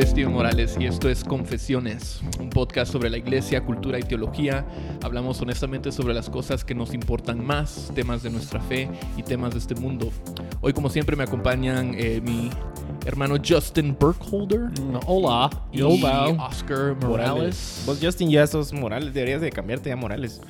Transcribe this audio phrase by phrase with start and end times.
[0.00, 4.02] nombre es Steven Morales y esto es Confesiones, un podcast sobre la iglesia, cultura y
[4.02, 4.64] teología.
[5.02, 8.88] Hablamos honestamente sobre las cosas que nos importan más, temas de nuestra fe
[9.18, 10.10] y temas de este mundo.
[10.62, 12.48] Hoy, como siempre, me acompañan eh, mi
[13.04, 14.70] hermano Justin Burkholder
[15.06, 15.50] Hola.
[15.70, 15.82] y.
[15.82, 17.82] Oscar Morales.
[17.84, 19.12] Vos, Justin, ya sos Morales.
[19.12, 20.40] Deberías de cambiarte ya Morales.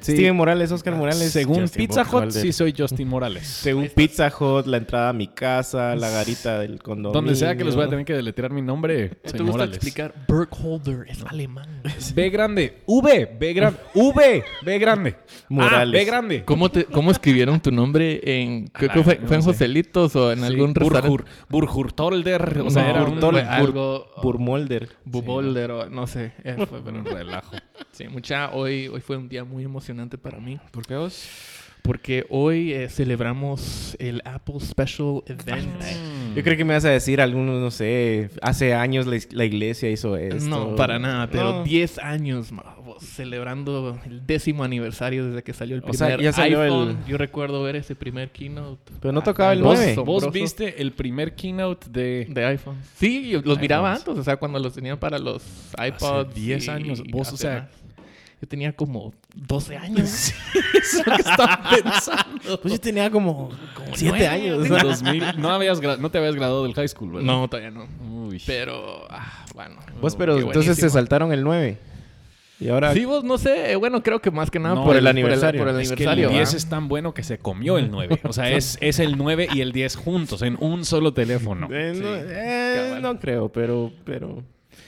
[0.00, 0.12] Sí.
[0.12, 1.30] Steven Morales, Oscar Morales.
[1.30, 2.32] Según Justin Pizza Hut, Burkholder.
[2.42, 3.46] sí soy Justin Morales.
[3.62, 7.12] Según Pizza Hut, la entrada a mi casa, la garita del condominio.
[7.20, 9.76] Donde sea que les voy a tener que deletrear mi nombre, ¿Te gusta Morales.
[9.76, 10.14] explicar?
[10.26, 11.82] Burkholder es alemán.
[12.14, 12.78] B grande.
[12.86, 13.36] V.
[13.38, 13.78] B grande.
[13.94, 14.44] V.
[14.64, 15.16] B grande.
[15.48, 15.94] Morales.
[15.94, 16.44] Ah, B grande.
[16.44, 18.68] ¿Cómo, te- ¿Cómo escribieron tu nombre en...
[18.68, 19.42] Que fue, no fue en.
[19.42, 21.08] Joselitos o en Sí, algún restaurante?
[21.08, 22.62] Burjur, Burjurtolder.
[22.64, 23.20] O sea, No, era un...
[23.20, 24.06] Burtol- algo...
[24.22, 24.88] Burmolder.
[25.04, 26.32] Bubolder o no sé.
[26.44, 27.56] eh, fue un relajo.
[27.92, 29.89] Sí, mucha, hoy, hoy fue un día muy emocionante
[30.22, 30.58] para mí.
[30.70, 31.28] ¿Por qué vos?
[31.82, 35.82] Porque hoy eh, celebramos el Apple Special Event.
[36.36, 39.88] Yo creo que me vas a decir algunos, no sé, hace años la, la iglesia
[39.90, 40.44] hizo esto.
[40.46, 41.64] No, para nada, pero No.
[41.64, 46.20] 10 años, ma, vos, celebrando el décimo aniversario desde que salió el O primer sea,
[46.20, 46.98] ya salió iPhone.
[47.02, 48.92] el- Yo recuerdo ver ese primer keynote.
[49.00, 49.94] Pero no tocaba el Vos- 9.
[50.04, 50.30] ¿Vos asombroso.
[50.32, 52.26] viste el primer keynote de...
[52.28, 52.76] De iPhone.
[52.96, 54.08] Sí, yo los miraba iPhones.
[54.08, 55.42] antes, o sea, cuando los tenían para los
[55.82, 56.34] iPods.
[56.34, 57.02] 10 y- años.
[57.10, 57.79] Vos, o sea- más.
[58.40, 60.08] Yo tenía como 12 años.
[60.74, 62.60] Eso es lo que estaba pensando.
[62.62, 64.64] Pues yo tenía como, Como 7 nueve, años.
[64.66, 67.26] En 2000, no, habías no te habías graduado del high school, ¿verdad?
[67.26, 67.86] No, todavía no.
[68.26, 68.42] Uy.
[68.46, 69.76] Pero, ah, bueno.
[70.00, 70.88] Vos, pero entonces buenísimo.
[70.88, 71.76] se saltaron el 9.
[72.60, 72.92] Y ahora...
[72.92, 73.72] Sí, vos no sé.
[73.72, 75.58] eh, Bueno, creo que más que nada No, por, el el, aniversario.
[75.60, 76.28] Por el, por el Es que aniversario.
[76.28, 76.56] el 10 ¿va?
[76.58, 78.20] es tan bueno que se comió el 9.
[78.24, 81.68] O sea, es, es el 9 y el 10 juntos en un solo teléfono.
[81.70, 83.02] Eh, no, Sí, eh, cabal.
[83.02, 83.92] no creo, pero...
[84.04, 84.42] pero...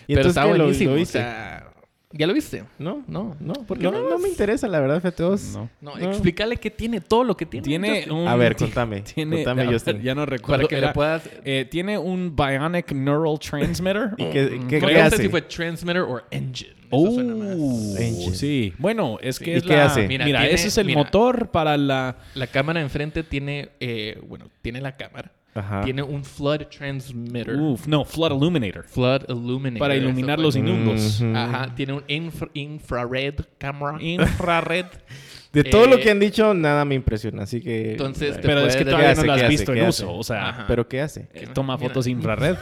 [0.06, 0.94] ¿Y Pero entonces está qué, lo- buenísimo.
[0.96, 1.71] lo o sea,
[2.12, 2.64] ¿Ya lo viste?
[2.78, 3.36] No, No.
[3.40, 4.10] no, porque qué no, no?
[4.10, 5.52] no me interesa, la verdad, fíjate vos.
[5.54, 5.68] No.
[5.80, 6.10] No, No.
[6.10, 7.64] explícale que tiene todo lo que tiene.
[7.64, 8.28] Tiene un...
[8.28, 9.00] A ver, contame.
[9.14, 10.02] Tiene, Contame, Justin.
[10.02, 10.58] Ya no recuerdo.
[10.64, 11.28] Para que Era- le puedas...
[11.44, 14.10] eh, tiene un Bionic Neural Transmitter.
[14.18, 15.16] ¿Y qué, qué, no qué sé hace?
[15.22, 16.72] si fue transmitter o engine.
[16.72, 17.98] Eso Oh, suena más.
[17.98, 18.34] Engine.
[18.36, 18.74] sí.
[18.76, 19.86] Bueno, es que ¿Y es qué la...
[19.86, 20.06] hace?
[20.06, 20.98] Mira, Mira, tiene- ese es el mira.
[21.02, 22.16] motor para la...
[22.34, 23.70] La cámara enfrente tiene...
[23.80, 25.32] eh, bueno, tiene la cámara.
[25.54, 25.82] Ajá.
[25.82, 27.54] Tiene un flood transmitter.
[27.56, 28.84] Uf, no, Flood Illuminator.
[28.84, 29.78] Flood illuminator.
[29.80, 31.22] Para iluminar los inundos.
[31.34, 31.74] Ajá.
[31.74, 33.98] Tiene un infra- infrared camera.
[34.00, 34.86] Infrared.
[35.52, 37.90] De todo lo Eh, que han dicho, nada me impresiona, así que...
[37.92, 39.20] Entonces, Pero es que todavía hace?
[39.26, 40.04] no lo ¿Qué has visto ¿Qué en hace?
[40.04, 40.14] uso.
[40.16, 40.64] O sea, Ajá.
[40.66, 41.28] ¿Pero qué hace?
[41.28, 41.88] que toma Mira.
[41.90, 42.56] fotos infrared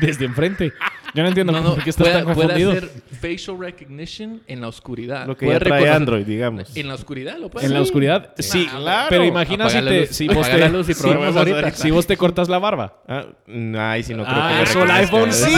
[0.00, 0.72] desde enfrente.
[1.14, 2.70] Yo no entiendo No, no, por qué puede, tan puede confundido.
[2.72, 2.90] hacer
[3.20, 5.26] facial recognition en la oscuridad.
[5.26, 6.76] Lo que Puede ya trae Android, digamos.
[6.76, 9.06] En la oscuridad lo puede En la oscuridad, sí, Ah, claro.
[9.10, 11.60] Pero imagina si, te, si vos te, la luz y si- probemos vamos a ahorita.
[11.62, 11.74] ver.
[11.74, 13.02] si vos te cortas la barba.
[13.08, 15.52] Ah, mm, ay, si no creo Ah, que eso el iPhone sí,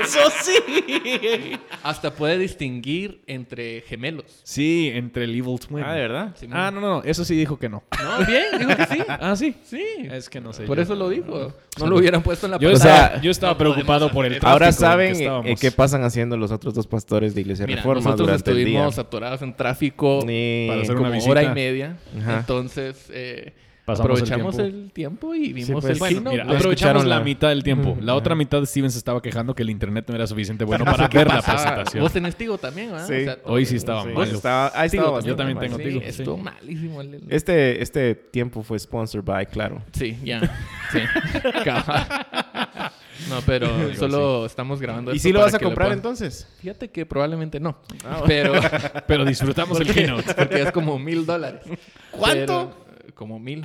[0.00, 1.52] eso sí.
[1.82, 4.40] Hasta puede distinguir entre gemelos.
[4.42, 5.84] Sí, entre el Evil Twin.
[5.84, 6.34] Ah, ¿de verdad?
[6.34, 7.84] Sí, Ah, no, no, eso sí dijo que no.
[8.02, 9.02] No, bien, digo que sí.
[9.08, 9.54] Ah, sí.
[9.64, 9.82] Sí.
[10.10, 10.64] Es que no sé.
[10.64, 11.52] Por yo- eso lo dijo.
[11.78, 13.20] No lo hubieran puesto en la pantalla.
[13.20, 15.60] yo estaba preocupado por el Ahora en que saben eh, estábamos.
[15.60, 18.64] qué pasan haciendo los otros dos pastores de Iglesia Mira, Reforma nosotros durante el día.
[18.66, 21.30] estuvimos atorados en tráfico Ni- Para hacer como una visita.
[21.30, 21.96] hora y media.
[22.20, 22.38] Ajá.
[22.38, 23.52] Entonces, eh,
[23.84, 24.76] Pasamos el aprovechamos tiempo.
[24.76, 25.34] el tiempo.
[25.34, 27.18] y vimos pues, el Bueno, mira, aprovechamos la...
[27.20, 27.96] la- mitad del tiempo.
[28.02, 30.90] La otra mitad Steven se estaba quejando que el internet no era suficiente bueno No
[30.90, 31.56] para ver la pasaba.
[31.56, 32.02] presentación.
[32.02, 33.06] Vos tenés Tigo también, ¿verdad?
[33.06, 33.24] Sí.
[33.44, 34.24] Hoy sí estaba Sí, malo.
[34.24, 35.64] estaba, ah, Tigo estaba Yo también mal.
[35.66, 37.00] tengo Sí, Tigo, estuvo malísimo.
[37.00, 39.80] el- el- Este, este tiempo fue sponsored by, claro.
[39.92, 40.42] Sí, ya.
[40.92, 40.98] Sí.
[43.28, 46.46] No, pero solo estamos grabando ¿Y esto si lo vas a comprar entonces?
[46.60, 47.78] Fíjate que probablemente no.
[48.04, 48.52] Ah, Pero...
[49.06, 50.34] Pero disfrutamos el keynote.
[50.36, 51.62] porque es como mil dólares.
[52.10, 52.74] ¿Cuánto?
[53.02, 53.64] Pero, como mil.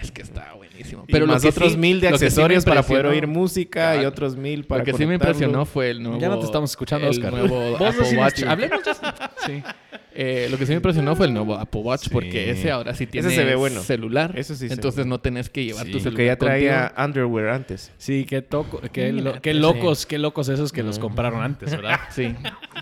[0.00, 1.04] Es que está buenísimo.
[1.10, 4.04] Pero lo más otros sí- mil de que sí accesorios para poder oír música y
[4.04, 5.32] otros mil para Lo que sí me conectarlo.
[5.32, 6.18] impresionó fue el nuevo...
[6.20, 7.32] Ya no te estamos escuchando, el Oscar.
[7.32, 8.42] nuevo Apple Watch.
[8.42, 8.80] Hablemos.
[9.46, 9.62] Sí.
[10.22, 12.10] Eh, lo que sí me impresionó fue el nuevo Apple Watch Sí.
[12.10, 13.80] porque ese ahora sí tiene se ve bueno.
[13.80, 14.34] celular.
[14.36, 15.08] Eso sí se Entonces ve.
[15.08, 15.92] no tenés que llevar Sí.
[15.92, 17.04] tu celular Que ya traía contigo.
[17.06, 17.90] underwear antes.
[17.96, 19.58] Sí, qué, toco, qué, Mira, lo- qué sí.
[19.58, 21.98] locos, qué locos esos que los compraron antes, ¿verdad?
[22.10, 22.34] Sí.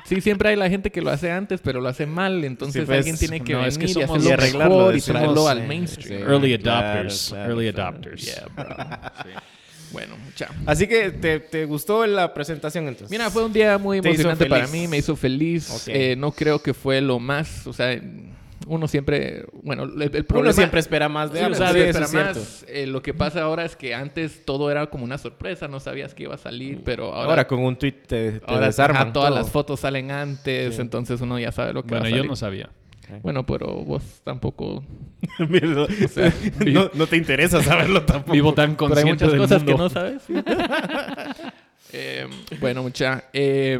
[0.04, 2.42] Sí, siempre hay la gente que lo hace antes, pero lo hace mal.
[2.44, 5.00] Entonces Sí, pues, alguien tiene que no, venir es que y somos- y arreglarlo, y
[5.00, 6.22] traerlo al eh, mainstream.
[6.22, 7.28] Early adopters.
[7.30, 7.88] claro, early claro.
[7.90, 8.24] adopters.
[8.24, 8.66] Yeah, bro.
[9.92, 10.48] Bueno, mucha.
[10.66, 13.10] Así que, ¿te, te gustó la presentación entonces?
[13.10, 14.82] Mira, fue un día muy Te hizo emocionante para feliz.
[14.82, 15.70] mí, me hizo feliz.
[15.70, 15.82] Ok.
[15.88, 17.98] Eh, no creo que fue lo más, o sea,
[18.66, 21.68] uno siempre, bueno, el, el problema Uno siempre espera más de Sí, Apple, o sea,
[21.72, 22.40] sí, de eso es esperar cierto.
[22.40, 22.64] más.
[22.68, 26.12] Eh, lo que pasa ahora es que antes todo era como una sorpresa, no sabías
[26.12, 29.12] que iba a salir, pero ahora, Ahora, con un tweet te, te ahora desarman ajá,
[29.12, 29.38] todas todo.
[29.40, 32.30] las fotos salen antes, entonces uno ya sabe lo que va Bueno, a yo salir.
[32.30, 32.68] no sabía.
[33.22, 34.84] Bueno, pero vos tampoco.
[36.10, 36.32] Sea,
[36.66, 38.32] no, no te interesa saberlo tampoco.
[38.32, 39.72] Vivo tan Pero hay consciente muchas del cosas mundo.
[39.72, 40.22] que no sabes.
[41.92, 42.26] Eh,
[42.60, 43.24] bueno, mucha.
[43.32, 43.78] eh,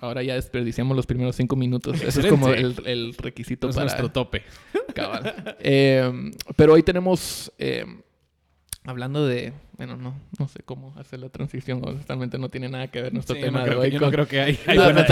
[0.00, 2.00] ahora ya desperdiciamos los primeros cinco minutos.
[2.02, 4.42] Eso es como el, el requisito Es para nuestro tope.
[4.94, 5.56] cabal.
[5.60, 7.86] Eh, pero hoy tenemos eh,
[8.86, 13.02] hablando de, bueno, no, no sé cómo hacer la transición, honestamente no tiene nada que
[13.02, 14.84] ver nuestro Sí, tema no de hoy yo con- no creo que hay, hay No,
[14.84, 15.04] buena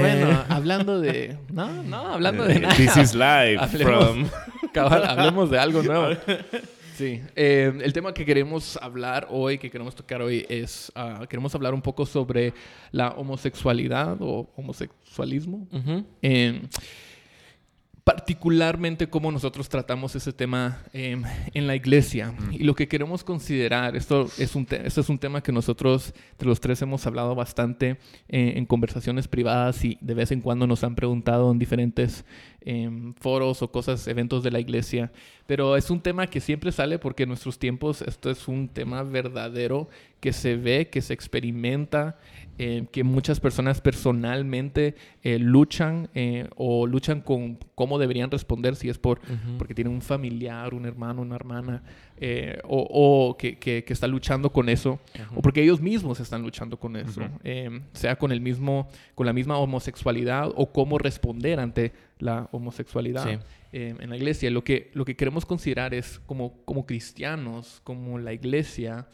[0.00, 2.74] bueno, hablando de, no, no, hablando de Eh, nada.
[2.76, 4.04] This is live Hablemos.
[4.08, 4.28] from...
[4.72, 6.08] Cabal, hablemos de algo nuevo.
[6.96, 11.54] Sí, eh, el tema que queremos hablar hoy, que queremos tocar hoy, es, ah, queremos
[11.54, 12.54] hablar un poco sobre
[12.90, 15.66] la homosexualidad o homosexualismo.
[16.22, 16.62] Eh,
[18.06, 21.20] particularmente cómo nosotros tratamos ese tema eh,
[21.54, 22.32] en la iglesia.
[22.52, 26.60] Y lo que queremos considerar, esto es, un es un tema que nosotros, entre los
[26.60, 27.98] tres, hemos hablado bastante
[28.28, 32.24] eh, en conversaciones privadas y de vez en cuando nos han preguntado en diferentes
[32.66, 35.10] em, foros o cosas, eventos de la iglesia.
[35.46, 39.02] Pero es un tema que siempre sale porque en nuestros tiempos esto es un tema
[39.04, 39.88] verdadero
[40.20, 42.18] que se ve, que se experimenta,
[42.58, 48.88] eh, que muchas personas personalmente eh, luchan eh, o luchan con cómo deberían responder si
[48.88, 49.20] es por
[49.58, 51.82] porque tienen un familiar, un hermano, una hermana,
[52.18, 54.98] eh, o, o que, que- que está luchando con eso,
[55.36, 57.30] o porque ellos mismos están luchando con eso, Ujú.
[57.44, 63.24] eh, sea con el mismo, con la misma homosexualidad o cómo responder ante la homosexualidad
[63.28, 63.38] Sí.
[63.72, 64.50] eh, en la iglesia.
[64.50, 69.06] Lo que, lo que queremos considerar es como, como cristianos, como la iglesia,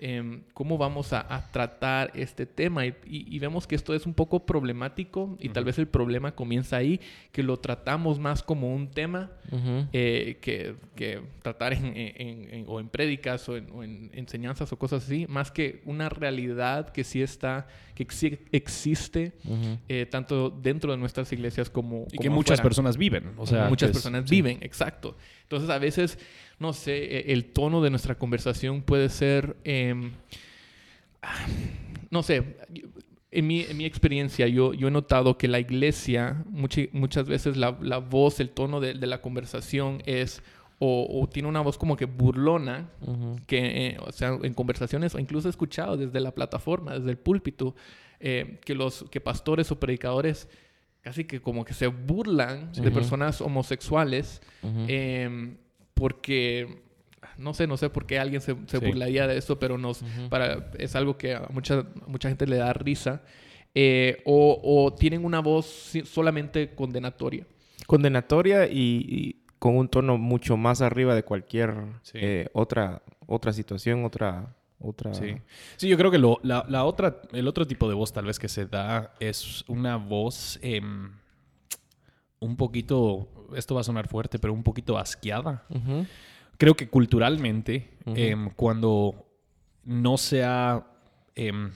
[0.00, 2.86] em, cómo vamos a, a tratar este tema.
[2.86, 6.34] Y, y- y vemos que esto es un poco problemático y tal vez el problema
[6.34, 7.00] comienza ahí,
[7.32, 9.30] que lo tratamos más como un tema
[9.92, 14.72] eh, que, que tratar en, en- en- o en prédicas o en, o en enseñanzas
[14.72, 19.32] o cosas así, más que una realidad que sí está, que exi- existe
[19.88, 23.32] eh, tanto dentro de nuestras iglesias como, Y como que muchas personas viven.
[23.36, 24.34] O sea, muchas que es- personas sí.
[24.36, 25.16] viven, exacto.
[25.50, 26.16] Entonces a veces,
[26.60, 30.12] no sé, e- el tono de nuestra conversación puede ser, em,
[31.22, 31.44] ah,
[32.10, 32.56] no sé,
[33.32, 37.56] en mi, en mi experiencia yo, yo he notado que la iglesia, muchi- muchas veces
[37.56, 40.40] la, la voz, el tono de, de la conversación es,
[40.78, 42.88] o, o tiene una voz como que burlona,
[43.48, 47.18] que, eh, o sea, en conversaciones, o incluso he escuchado desde la plataforma, desde el
[47.18, 47.74] púlpito,
[48.20, 50.48] eh, que los que pastores o predicadores
[51.02, 54.40] casi que como que se burlan de personas homosexuales
[54.88, 55.56] eh,
[55.94, 56.82] porque
[57.38, 58.84] no sé, no sé por qué alguien se, se Sí.
[58.86, 62.72] burlaría de esto, pero nos, para, es algo que a mucha, mucha gente le da
[62.72, 63.22] risa.
[63.74, 67.46] Eh, o, o tienen una voz solamente condenatoria.
[67.86, 72.18] Condenatoria y, y con un tono mucho más arriba de cualquier Sí.
[72.20, 74.54] eh, otra, otra situación, otra...
[74.80, 75.12] otra...
[75.14, 75.36] Sí.
[75.76, 78.38] Sí, yo creo que lo- la, la otra, el otro tipo de voz tal vez
[78.38, 81.12] que se da es una voz em,
[82.40, 85.64] un poquito, esto va a sonar fuerte, pero un poquito asqueada.
[86.56, 89.26] Creo que culturalmente, em, cuando
[89.84, 90.86] no se ha
[91.34, 91.70] em,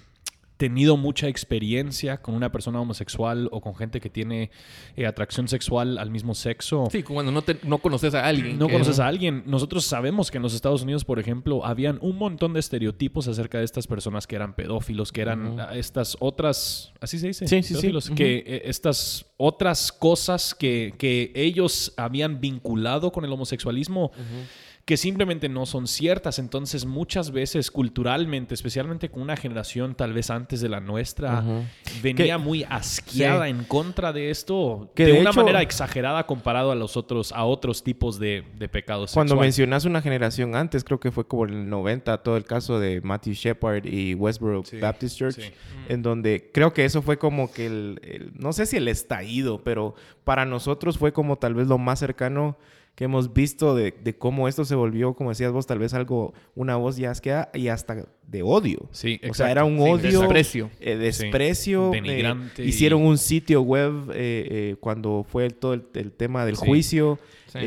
[0.56, 4.50] tenido mucha experiencia con una persona homosexual o con gente que tiene
[4.96, 8.58] eh, atracción sexual al mismo sexo, Sí, cuando no, te- no conoces a alguien.
[8.58, 9.42] no que- conoces a alguien.
[9.46, 13.58] Nosotros sabemos que en los Estados Unidos, por ejemplo, habían un montón de estereotipos acerca
[13.58, 17.62] de estas personas que eran pedófilos, que eran estas otras, así se dice, Sí, sí,
[17.62, 17.72] sí.
[17.74, 18.14] Pedófilos, Ujú.
[18.14, 24.12] que eh, estas otras cosas que, que ellos habían vinculado con el homosexualismo.
[24.84, 26.38] Que simplemente no son ciertas.
[26.38, 31.42] Entonces, muchas veces, culturalmente, especialmente con una generación tal vez antes de la nuestra,
[32.02, 33.50] venía Que- muy asqueada Sí.
[33.52, 37.32] en contra de esto Que de, de una hecho- manera exagerada comparado a los otros
[37.32, 39.46] a otros tipos de, de pecados Cuando sexuales.
[39.54, 43.00] mencionas una generación antes, creo que fue como en el 90, todo el caso de
[43.00, 45.50] Matthew Shepard y Westboro Sí, Baptist Church, sí.
[45.88, 49.62] en donde creo que eso fue como que el, el- no sé si el estallido,
[49.64, 49.94] pero
[50.24, 52.58] para nosotros fue como tal vez lo más cercano
[52.94, 56.32] que hemos visto de, de cómo esto se volvió, como decías vos, tal vez algo,
[56.54, 58.88] una voz ya asqueada y hasta de odio.
[58.92, 59.50] Sí, O sea, exacto.
[59.52, 60.70] era un Sí, odio, desprecio.
[60.80, 61.90] eh, desprecio.
[61.92, 66.12] Sí, eh, denigrante y- hicieron un sitio web eh, cuando fue el- todo el, el
[66.12, 66.66] tema del Sí.
[66.66, 67.18] juicio.
[67.48, 67.58] Sí.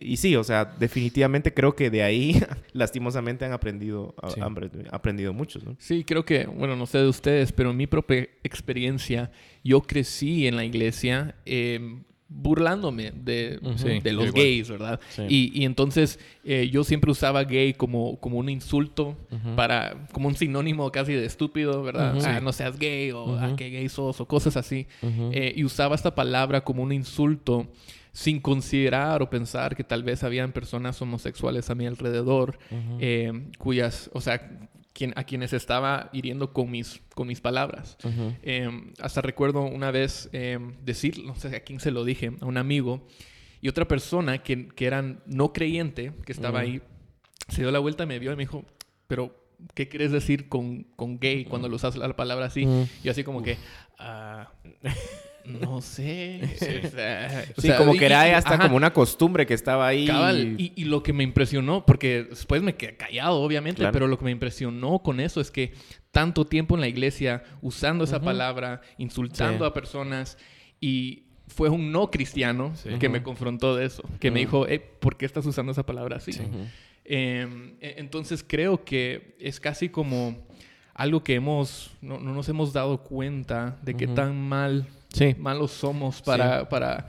[0.00, 2.32] Y sí, o sea, definitivamente creo que de ahí,
[2.72, 5.76] lastimosamente, han aprendido, a- han apre- aprendido muchos, ¿no?
[5.78, 9.30] Sí, creo que, bueno, no sé de ustedes, pero en mi propia experiencia,
[9.62, 12.00] yo crecí en la iglesia eh,
[12.36, 13.58] burlándome de.
[13.76, 15.00] Sí, los gays, ¿verdad?
[15.10, 15.22] Sí.
[15.28, 19.16] Y, y entonces eh, yo siempre usaba gay como, como un insulto,
[19.56, 22.14] para como un sinónimo casi de estúpido, ¿verdad?
[22.16, 22.44] Ah, Sí.
[22.44, 24.86] no seas gay o ah, qué gay sos o cosas así.
[25.02, 27.66] Eh, y usaba esta palabra como un insulto
[28.12, 32.58] sin considerar o pensar que tal vez habían personas homosexuales a mi alrededor
[33.00, 37.98] eh, cuyas, o sea, quien, a quienes estaba hiriendo con mis, con mis palabras.
[38.04, 38.34] Ujú.
[38.42, 38.70] Eh,
[39.00, 42.56] hasta recuerdo una vez eh, decir, no sé a quién se lo dije, a un
[42.56, 43.06] amigo,
[43.60, 46.68] y otra persona que, que era no creyente, que estaba Ujú.
[46.68, 46.82] ahí,
[47.48, 48.64] se dio la vuelta, me vio y me dijo,
[49.06, 49.34] pero,
[49.74, 52.64] ¿qué quieres decir con, con gay cuando lo usas la palabra así?
[52.64, 52.88] Ujú.
[53.02, 53.56] Y así como que,
[53.98, 54.52] ah,
[55.46, 56.40] No sé.
[56.86, 59.54] O sea, o Sí, como y- que era y- hasta ajá, como una costumbre que
[59.54, 60.06] estaba ahí.
[60.06, 60.56] cabal.
[60.58, 63.92] Y, y lo que me impresionó, porque después me quedé callado, obviamente, Claro.
[63.92, 65.72] pero lo que me impresionó con eso es que
[66.10, 69.68] tanto tiempo en la iglesia usando esa palabra, insultando Sí.
[69.68, 70.38] a personas
[70.80, 75.16] y fue un no cristiano que me confrontó de eso, que me dijo, "Ey, ¿por
[75.16, 76.32] qué estás usando esa palabra así?
[77.04, 77.46] Eh,
[77.80, 80.36] e- entonces creo que es casi como
[80.94, 85.34] algo que hemos, no, no nos hemos dado cuenta de qué tan mal, Sí.
[85.38, 87.06] malos somos para, para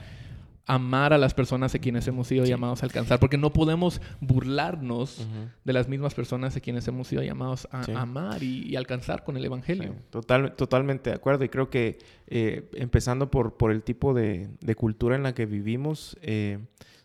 [0.67, 5.27] amar a las personas a quienes hemos sido llamados a alcanzar, porque no podemos burlarnos
[5.63, 7.91] de las mismas personas a quienes hemos sido llamados a Sí.
[7.91, 9.93] amar y, y alcanzar con el Evangelio.
[9.95, 11.43] Sí, total, totalmente de acuerdo.
[11.43, 15.45] Y creo que eh, empezando por, por el tipo de, de cultura en la que
[15.45, 16.57] vivimos, eh,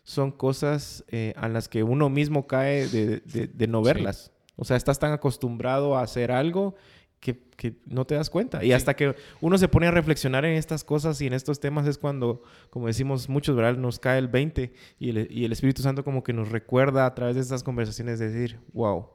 [0.03, 4.31] son cosas eh, a las que uno mismo cae de, de- de no verlas.
[4.55, 6.75] O sea, estás tan acostumbrado a hacer algo
[7.21, 8.63] que, que no te das cuenta.
[8.65, 11.87] Y hasta que uno se pone a reflexionar en estas cosas y en estos temas
[11.87, 13.77] es cuando, como decimos muchos, ¿verdad?
[13.77, 17.15] Nos cae el 20 y el, y el Espíritu Santo como que nos recuerda a
[17.15, 19.07] través de estas conversaciones decir, wow.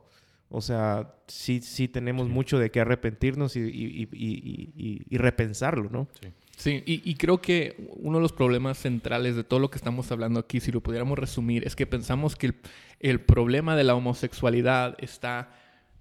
[0.49, 4.09] O sea, sí, sí tenemos mucho de qué arrepentirnos y, y-
[5.11, 6.07] y- repensarlo, ¿no?
[6.57, 10.11] Sí, y, y creo que uno de los problemas centrales de todo lo que estamos
[10.13, 12.55] hablando aquí, si lo pudiéramos resumir, es que pensamos que el,
[13.01, 15.51] el problema de la homosexualidad está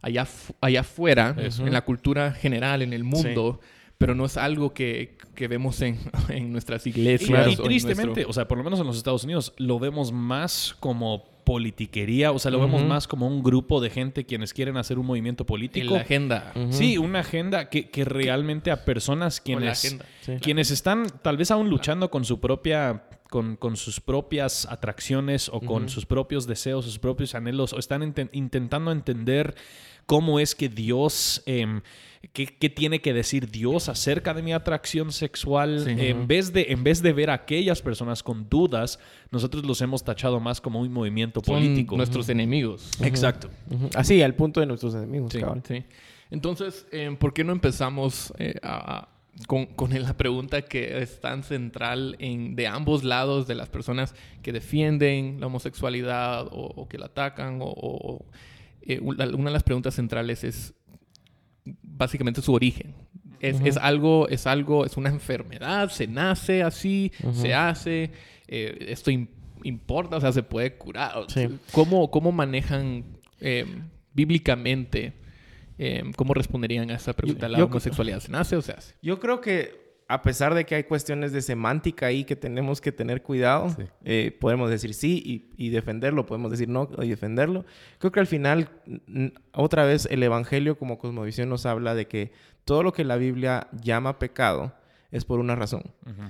[0.06, 0.28] allá,
[0.62, 1.66] allá afuera, Eso.
[1.66, 3.60] en la cultura general, en el mundo,
[3.98, 5.98] pero no es algo que, que vemos en,
[6.30, 7.48] en nuestras Y, iglesias.
[7.48, 9.80] y o en tristemente, nuestro- o sea, por lo menos en los Estados Unidos, lo
[9.80, 14.52] vemos más como politiquería, o sea, lo vemos más como un grupo de gente quienes
[14.52, 15.94] quieren hacer un movimiento en político.
[15.94, 16.52] la agenda.
[16.72, 20.06] Sí, una agenda que, que realmente a personas quienes, agenda.
[20.22, 20.34] Sí.
[20.42, 25.60] quienes están tal vez aún luchando con su propia, con, con sus propias atracciones o
[25.62, 29.54] con sus propios deseos, sus propios anhelos, o están inten- intentando entender
[30.06, 31.82] cómo es que Dios, em,
[32.34, 35.82] qué, qué tiene que decir Dios acerca de mi atracción sexual.
[35.86, 35.96] Sí.
[35.98, 39.00] En, vez de, en vez de ver a aquellas personas con dudas,
[39.32, 41.98] nosotros los hemos tachado más como un movimiento Son político.
[41.98, 42.90] nuestros enemigos.
[43.02, 43.50] Exacto.
[43.96, 45.62] Así, al punto de nuestros enemigos, Sí, cabal.
[45.68, 45.84] sí.
[46.32, 49.10] Entonces, eh, ¿por qué no empezamos eh, a-
[49.48, 54.16] con, con la pregunta que es tan central en, de ambos lados de las personas
[54.42, 57.62] que defienden la homosexualidad o, o que la atacan?
[57.62, 58.26] O, o-
[58.86, 60.74] eh, una una de las preguntas centrales es
[61.84, 62.94] básicamente su origen.
[63.40, 68.12] Es, es algo, es algo, es una enfermedad, se nace así, se hace,
[68.48, 69.28] eh, esto im-
[69.64, 71.18] importa, o sea, se puede curar.
[71.18, 71.56] O sea, Sí.
[71.72, 73.04] ¿Cómo, cómo manejan
[73.42, 73.66] eh,
[74.14, 75.14] bíblicamente,
[75.78, 77.48] eh, cómo responderían a esa pregunta?
[77.50, 78.96] ¿La yo- homosexualidad se nace o se hace?
[79.04, 82.92] Yo creo que a pesar de que hay cuestiones de semántica ahí que tenemos que
[82.92, 83.84] tener cuidado, Sí.
[84.04, 87.66] eh, podemos decir sí y, y defenderlo, podemos decir no y defenderlo.
[87.98, 88.70] Creo que al final,
[89.54, 92.32] otra vez, el Evangelio como cosmovisión nos habla de que
[92.66, 94.74] todo lo que la Biblia llama pecado
[95.12, 95.84] es por una razón.
[96.06, 96.30] Ujú.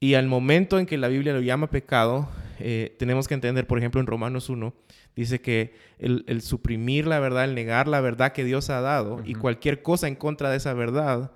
[0.00, 2.28] Y al momento en que la Biblia lo llama pecado,
[2.58, 4.74] eh, tenemos que entender, por ejemplo, en Romanos 1,
[5.16, 9.22] dice que el, el suprimir la verdad, el negar la verdad que Dios ha dado
[9.24, 9.40] y Ujú.
[9.42, 11.32] cualquier cosa en contra de esa verdad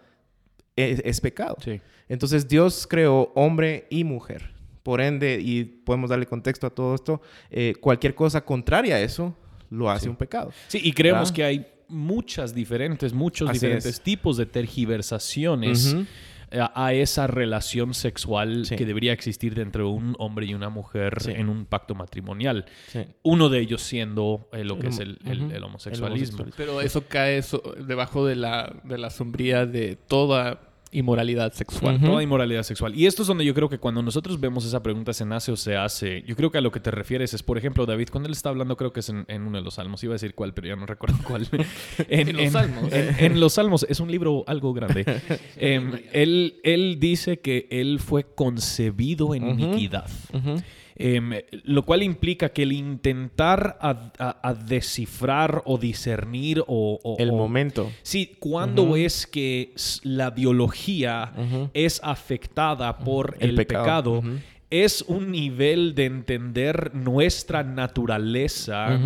[0.83, 1.57] es, es pecado.
[1.63, 1.81] Sí.
[2.09, 4.53] Entonces Dios creó hombre y mujer.
[4.83, 7.21] Por ende, y podemos darle contexto a todo esto,
[7.51, 9.37] eh, cualquier cosa contraria a eso
[9.71, 10.09] lo hace Sí.
[10.09, 10.51] un pecado.
[10.69, 11.35] Sí, y creemos ¿Verdad?
[11.37, 14.01] que hay muchas diferentes, muchos Así diferentes es.
[14.01, 15.95] tipos de tergiversaciones
[16.51, 18.77] a esa relación sexual Sí.
[18.77, 21.33] que debería existir entre un hombre y una mujer Sí.
[21.33, 22.65] en un pacto matrimonial.
[22.87, 23.01] Sí.
[23.23, 25.55] Uno de ellos siendo eh, lo El que es el, el- ujú.
[25.55, 26.47] el homosexualismo.
[26.57, 31.97] Pero eso cae so- debajo de la, de la sombría de toda inmoralidad sexual.
[31.97, 32.07] Ujú.
[32.07, 32.95] Toda inmoralidad sexual.
[32.95, 35.57] Y esto es donde yo creo que cuando nosotros vemos esa pregunta, ¿se nace o
[35.57, 36.23] se hace?
[36.27, 38.49] Yo creo que a lo que te refieres es, por ejemplo, David, cuando él está
[38.49, 40.69] hablando, creo que es en, en uno de los salmos, iba a decir cuál, pero
[40.69, 41.49] ya no recuerdo cuál.
[42.09, 42.93] En los Salmos.
[42.93, 45.05] En, en los salmos, es un libro algo grande.
[45.57, 50.09] Em, él, él dice que él fue concebido en iniquidad.
[51.01, 51.31] Em,
[51.65, 56.99] lo cual implica que el intentar a, a- a descifrar o discernir o...
[57.03, 57.91] o- El o- momento.
[58.03, 58.97] Sí, ¿cuándo Ujú.
[58.97, 61.33] es que la biología
[61.73, 64.23] es afectada por El el, pecado.
[64.71, 68.99] Es un nivel de entender nuestra naturaleza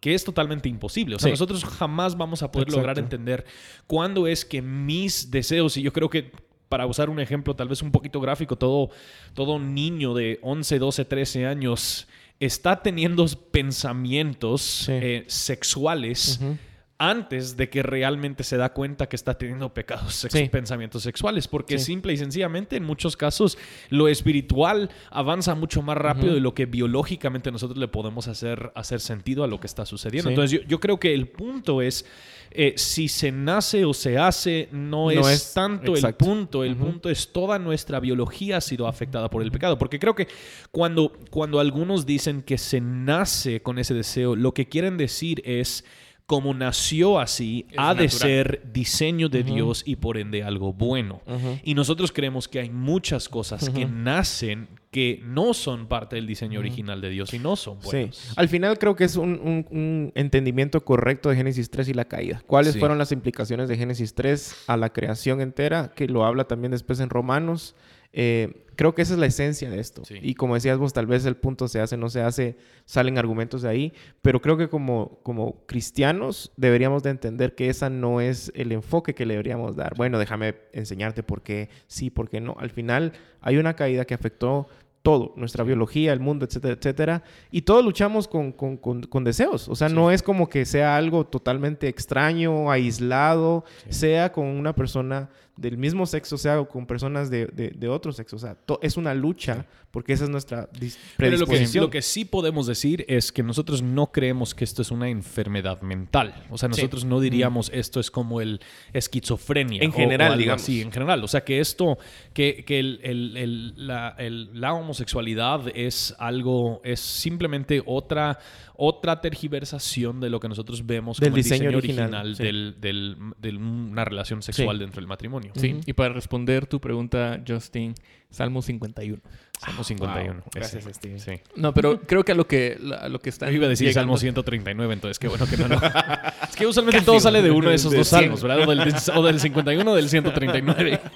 [0.00, 1.16] que es totalmente imposible.
[1.16, 1.32] O sea, Sí.
[1.32, 2.78] nosotros jamás vamos a poder Exacto.
[2.80, 3.44] lograr entender
[3.88, 6.30] cuándo es que mis deseos, y yo creo que
[6.68, 8.90] para usar un ejemplo tal vez un poquito gráfico, todo,
[9.34, 12.06] todo niño de 11, 12, 13 años
[12.40, 14.92] está teniendo pensamientos Sí.
[14.92, 16.56] eh, sexuales Ujú.
[16.98, 21.78] Antes de que realmente se da cuenta que está teniendo pecados, sex- pensamientos sexuales, porque
[21.78, 21.84] Sí.
[21.86, 23.56] simple y sencillamente en muchos casos
[23.88, 28.98] lo espiritual avanza mucho más rápido de lo que biológicamente nosotros le podemos hacer, hacer
[29.00, 30.28] sentido a lo que está sucediendo.
[30.30, 30.32] Sí.
[30.34, 32.04] Entonces yo, yo creo que el punto es,
[32.50, 36.24] eh, si se nace o se hace, no, No es, es- tanto exacto.
[36.24, 40.00] el punto, el punto es toda nuestra biología ha sido afectada por el pecado, porque
[40.00, 40.26] creo que
[40.72, 45.84] cuando, cuando algunos dicen que se nace con ese deseo, lo que quieren decir es
[46.28, 51.22] como nació así, Es ha de ser diseño de Dios y por ende algo bueno.
[51.64, 56.60] Y nosotros creemos que hay muchas cosas que nacen que no son parte del diseño
[56.60, 58.16] original de Dios y no son buenos.
[58.16, 58.28] Sí.
[58.36, 62.04] Al final creo que es un, un- un entendimiento correcto de Génesis 3 y la
[62.04, 62.42] caída.
[62.46, 62.78] ¿Cuáles Sí.
[62.78, 65.92] fueron las implicaciones de Génesis 3 a la creación entera?
[65.94, 67.74] Que lo habla también después en Romanos.
[68.12, 70.04] Eh, creo que esa es la esencia de esto.
[70.04, 70.18] Sí.
[70.22, 73.62] Y como decías vos, tal vez el punto se hace, no se hace, salen argumentos
[73.62, 73.92] de ahí.
[74.22, 79.14] Pero creo que como, como cristianos deberíamos de entender que esa no es el enfoque
[79.14, 79.94] que le deberíamos dar.
[79.96, 82.56] Bueno, déjame enseñarte por qué sí, por qué no.
[82.58, 84.68] Al final hay una caída que afectó
[85.02, 87.22] todo, nuestra biología, el mundo, etcétera, etcétera.
[87.50, 89.68] Y todos luchamos con, con- con- con deseos.
[89.68, 95.30] O sea, no es como que sea algo totalmente extraño, aislado, sea con una persona
[95.58, 98.36] del mismo sexo, sea con personas de, de- de otro sexo.
[98.36, 101.84] O sea, to- es una lucha porque esa es nuestra dis- Pero lo que, predisposición.
[101.84, 105.80] lo que sí podemos decir es que nosotros no creemos que esto es una enfermedad
[105.82, 106.44] mental.
[106.50, 108.60] O sea, nosotros no diríamos esto es como el
[108.92, 109.82] esquizofrenia.
[109.82, 110.62] En o- general, o algo digamos.
[110.62, 111.24] así, en general.
[111.24, 111.98] O sea, que esto,
[112.32, 118.38] que, que el- el- el- la, el- la homosexualidad es algo, es simplemente otra,
[118.76, 122.42] otra tergiversación de lo que nosotros vemos Del como el diseño diseño original, original, sí.
[122.44, 124.80] del- del- de una relación sexual Sí.
[124.80, 125.47] dentro del matrimonio.
[125.54, 127.94] Sí, y para responder tu pregunta, Justin,
[128.30, 129.20] Salmo 51.
[129.64, 130.32] Somos 51.
[130.34, 130.42] Wow.
[130.54, 130.94] Gracias, ese.
[130.94, 131.18] Steve.
[131.18, 131.32] Sí.
[131.56, 133.88] No, pero creo que a lo que, a lo que está Yo iba a decir
[133.88, 135.76] llegando- Salmo 139, entonces qué bueno que no lo...
[136.48, 138.68] es que usualmente todo sale de uno de esos De dos salmos, ¿verdad?
[138.68, 141.00] O del, o del 51 o del 139.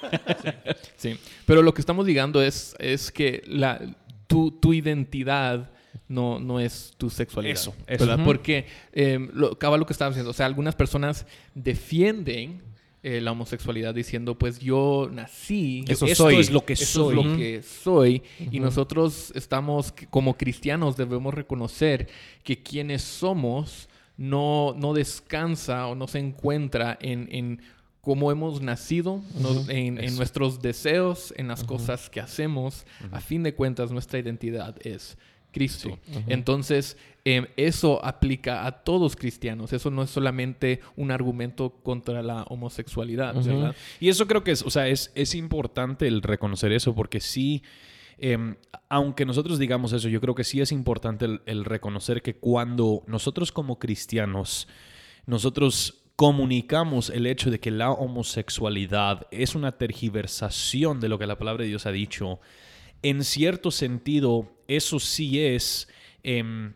[0.97, 3.81] Sí, pero lo que estamos llegando es, es que la,
[4.27, 5.69] tu, tu identidad
[6.07, 7.53] no, no es tu sexualidad.
[7.53, 8.17] Eso, eso.
[8.23, 11.25] Porque, eh, lo, acaba lo que estábamos diciendo, o sea, algunas personas
[11.55, 12.61] defienden
[13.03, 16.37] eh, la homosexualidad diciendo, pues yo nací, Eso esto soy.
[16.37, 17.19] es lo que eso soy.
[17.19, 22.07] es lo que soy, y nosotros estamos, como cristianos, debemos reconocer
[22.43, 27.61] que quienes somos no, no descansa o no se encuentra en, en
[28.03, 29.21] cómo hemos nacido,
[29.69, 32.85] en, nuestros deseos, en las cosas que hacemos.
[33.11, 35.17] A fin de cuentas, nuestra identidad es
[35.53, 35.97] Cristo.
[36.27, 39.71] Entonces, em, eso aplica a todos cristianos.
[39.71, 43.35] Eso no es solamente un argumento contra la homosexualidad.
[43.99, 47.63] Y eso creo que es, o sea, es, es importante el reconocer eso porque sí,
[48.17, 48.55] eh,
[48.89, 53.03] aunque nosotros digamos eso, yo creo que sí es importante el, el reconocer que cuando
[53.07, 54.67] nosotros como cristianos,
[55.25, 61.37] nosotros comunicamos el hecho de que la homosexualidad es una tergiversación de lo que la
[61.37, 62.39] palabra de Dios ha dicho,
[63.01, 65.87] en cierto sentido, eso sí es...
[66.23, 66.73] em,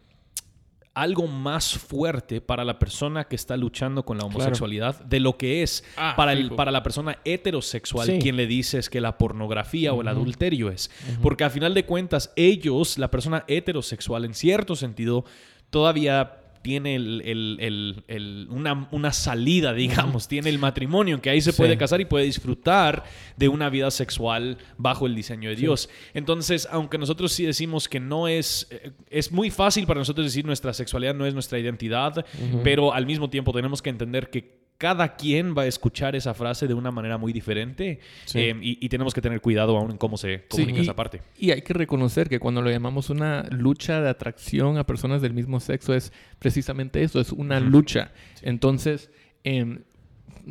[0.94, 5.62] algo más fuerte para la persona que está luchando con la homosexualidad de lo que
[5.62, 8.18] es Ah, para, el, para la persona heterosexual Sí.
[8.20, 10.90] quien le dices que la pornografía o el adulterio es.
[11.22, 15.24] Porque a final de cuentas, ellos, la persona heterosexual, en cierto sentido,
[15.70, 21.41] todavía tiene el- el- el- el- una, una salida, digamos, tiene el matrimonio, que ahí
[21.41, 21.58] se Sí.
[21.58, 23.04] puede casar y puede disfrutar
[23.36, 25.89] de una vida sexual bajo el diseño de Dios.
[26.13, 30.46] Entonces, aunque nosotros sí decimos que no es, eh, es muy fácil para nosotros decir
[30.46, 32.26] nuestra sexualidad no es nuestra identidad,
[32.63, 36.68] pero al mismo tiempo tenemos que entender que cada quien va a escuchar esa frase
[36.68, 38.40] de una manera muy diferente Sí.
[38.40, 41.22] eh, y, y tenemos que tener cuidado aún en cómo se comunica y, esa parte.
[41.38, 45.34] y hay que reconocer que cuando lo llamamos una lucha de atracción a personas del
[45.34, 48.12] mismo sexo es precisamente eso, es una lucha.
[48.44, 49.10] Entonces,
[49.44, 49.80] em,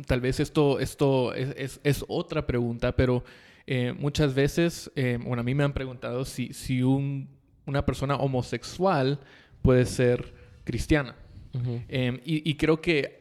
[0.05, 3.23] tal vez esto, esto es, es- es otra pregunta, pero
[3.65, 7.29] eh, muchas veces, em, bueno, a mí me han preguntado si, si un-
[7.65, 9.19] una persona homosexual
[9.61, 11.15] puede ser cristiana.
[11.53, 11.81] Ujú.
[11.89, 13.16] Em, y, y creo que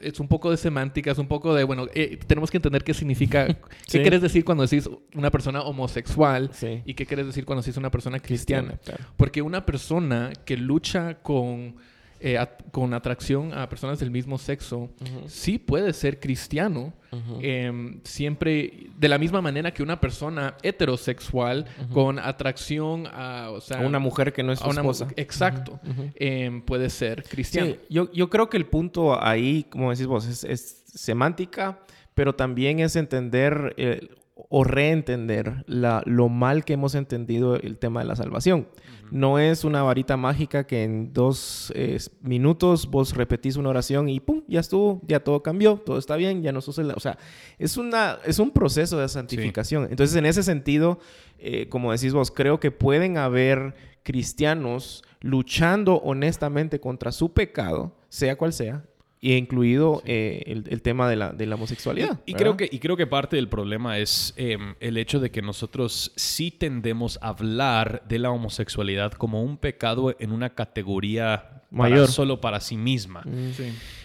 [0.00, 2.94] es un poco de semántica, es un poco de, bueno, eh, tenemos que entender qué
[2.94, 3.56] significa, qué
[3.86, 3.98] Sí.
[4.00, 6.82] quieres decir cuando decís una persona homosexual Sí.
[6.84, 8.78] y qué quieres decir cuando decís una persona cristiana.
[8.84, 9.04] Claro.
[9.16, 11.76] Porque una persona que lucha con,
[12.20, 12.38] eh,
[12.70, 14.90] con atracción a personas del mismo sexo,
[15.26, 16.92] sí puede ser cristiano,
[17.40, 23.78] em, siempre de la misma manera que una persona heterosexual con atracción a, o sea,
[23.78, 25.08] A una mujer que no es su una esposa.
[25.16, 25.80] Exacto.
[26.14, 27.72] Em, puede ser cristiano.
[27.72, 31.80] Sí, yo, yo creo que el punto ahí, como decís vos, es, es semántica,
[32.14, 34.08] pero también es entender eh,
[34.48, 38.68] o reentender la, lo mal que hemos entendido el tema de la salvación.
[39.10, 44.20] No es una varita mágica que en dos eh, minutos vos repetís una oración y
[44.20, 44.42] ¡pum!
[44.48, 46.90] Ya estuvo, ya todo cambió, todo está bien, ya no sos el...
[46.90, 47.18] O sea,
[47.58, 49.88] es, una, es un proceso de santificación.
[49.90, 50.98] Entonces, en ese sentido,
[51.38, 58.36] eh, como decís vos, creo que pueden haber cristianos luchando honestamente contra su pecado, sea
[58.36, 58.84] cual sea,
[59.20, 62.20] y incluido eh, el, tema de la, de la homosexualidad.
[62.24, 65.42] Y, creo que, y creo que parte del problema es em, el hecho de que
[65.42, 72.08] nosotros sí tendemos a hablar de la homosexualidad como un pecado en una categoría mayor
[72.08, 73.22] solo para sí misma.
[73.24, 73.50] Mm.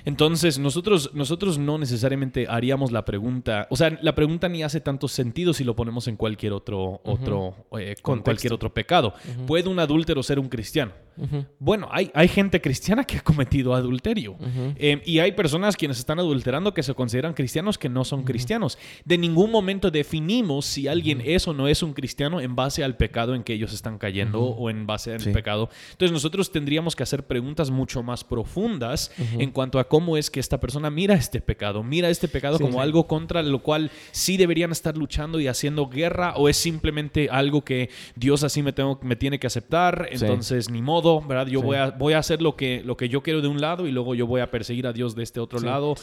[0.06, 5.08] Entonces, nosotros, nosotros no necesariamente haríamos la pregunta, o sea, la pregunta ni hace tanto
[5.08, 9.14] sentido si lo ponemos en cualquier otro, otro eh, con cualquier otro pecado.
[9.48, 10.92] ¿Puede un adúltero ser un cristiano?
[11.60, 14.36] Bueno, hay, hay gente cristiana que ha cometido adulterio.
[14.76, 18.78] Em, y hay personas quienes están adulterando que se consideran cristianos que no son cristianos.
[19.06, 22.98] De ningún momento definimos si alguien es o no es un cristiano en base al
[22.98, 25.70] pecado en que ellos están cayendo o en base al pecado.
[25.92, 30.40] Entonces nosotros tendríamos que hacer preguntas mucho más profundas en cuanto a cómo es que
[30.40, 31.84] esta persona mira este pecado.
[31.84, 36.34] Mira este pecado como algo contra lo cual sí deberían estar luchando y haciendo guerra
[36.36, 40.08] o es simplemente algo que Dios así me, tengo, me tiene que aceptar.
[40.10, 41.46] Entonces, ni modo ¿verdad?
[41.46, 43.86] Yo voy, a, voy a hacer lo que, lo que yo quiero de un lado
[43.86, 45.94] y luego yo voy a perseguir a Dios de este otro lado.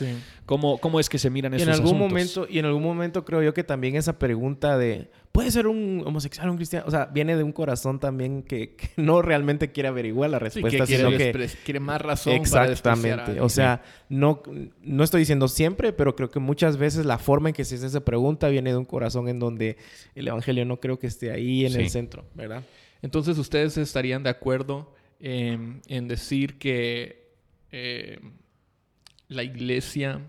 [0.47, 2.09] ¿Cómo, ¿Cómo, es que se miran esos en algún asuntos?
[2.09, 6.03] momento Y en algún momento creo yo que también esa pregunta de, ¿puede ser un
[6.05, 6.85] homosexual, un cristiano?
[6.87, 10.97] O sea, viene de un corazón también que, no realmente quiere averiguar la respuesta, que
[10.97, 13.41] quiere, que quiere más razón Exactamente.
[13.41, 14.43] o sea, no,
[14.83, 17.87] no estoy diciendo siempre, pero creo que muchas veces la forma en que se hace
[17.87, 19.77] esa pregunta viene de un corazón en donde
[20.15, 22.63] el evangelio no creo que esté ahí en el centro, ¿verdad?
[23.03, 27.21] Entonces, ¿ustedes estarían de acuerdo en decir que
[27.73, 28.19] eh,
[29.29, 30.21] la iglesia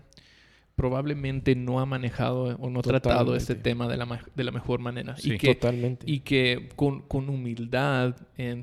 [0.82, 4.80] probablemente no ha manejado o no ha tratado este tema de la, de la mejor
[4.80, 5.14] manera.
[5.22, 6.04] y que, totalmente.
[6.10, 8.16] Y que con, con humildad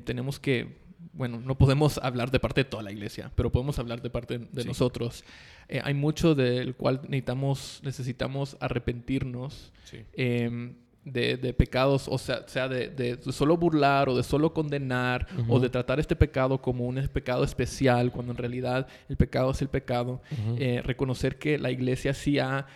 [0.04, 0.76] tenemos que,
[1.14, 4.36] bueno, no podemos hablar de parte de toda la iglesia, pero podemos hablar de parte
[4.36, 5.24] de nosotros.
[5.66, 9.72] Eh, hay mucho del cual necesitamos, necesitamos arrepentirnos.
[10.12, 10.74] Em,
[11.04, 15.98] de, pecados, o sea, sea de, solo burlar o de solo condenar o de tratar
[15.98, 20.20] este pecado como un pecado especial, cuando en realidad el pecado es el pecado.
[20.58, 22.66] Eh, reconocer que la iglesia sí ha,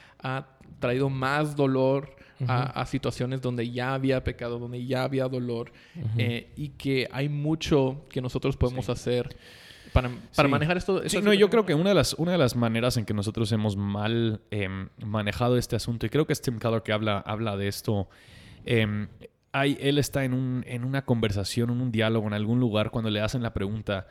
[0.80, 5.72] traído más dolor a, situaciones donde ya había pecado, donde ya había dolor
[6.18, 9.36] eh, y que hay mucho que nosotros podemos hacer
[9.94, 11.08] para, manejar esto.
[11.08, 13.50] Sí, no, yo creo que una de, las, una de las maneras en que nosotros
[13.52, 17.56] hemos mal em, manejado este asunto, y creo que es Tim Keller que habla, habla
[17.56, 18.08] de esto,
[18.64, 19.06] em,
[19.52, 23.08] hay, él está en, un, en una conversación, en un diálogo, en algún lugar, cuando
[23.08, 24.08] le hacen la pregunta,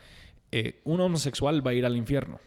[0.51, 2.39] eh, ¿un homosexual va a ir al infierno?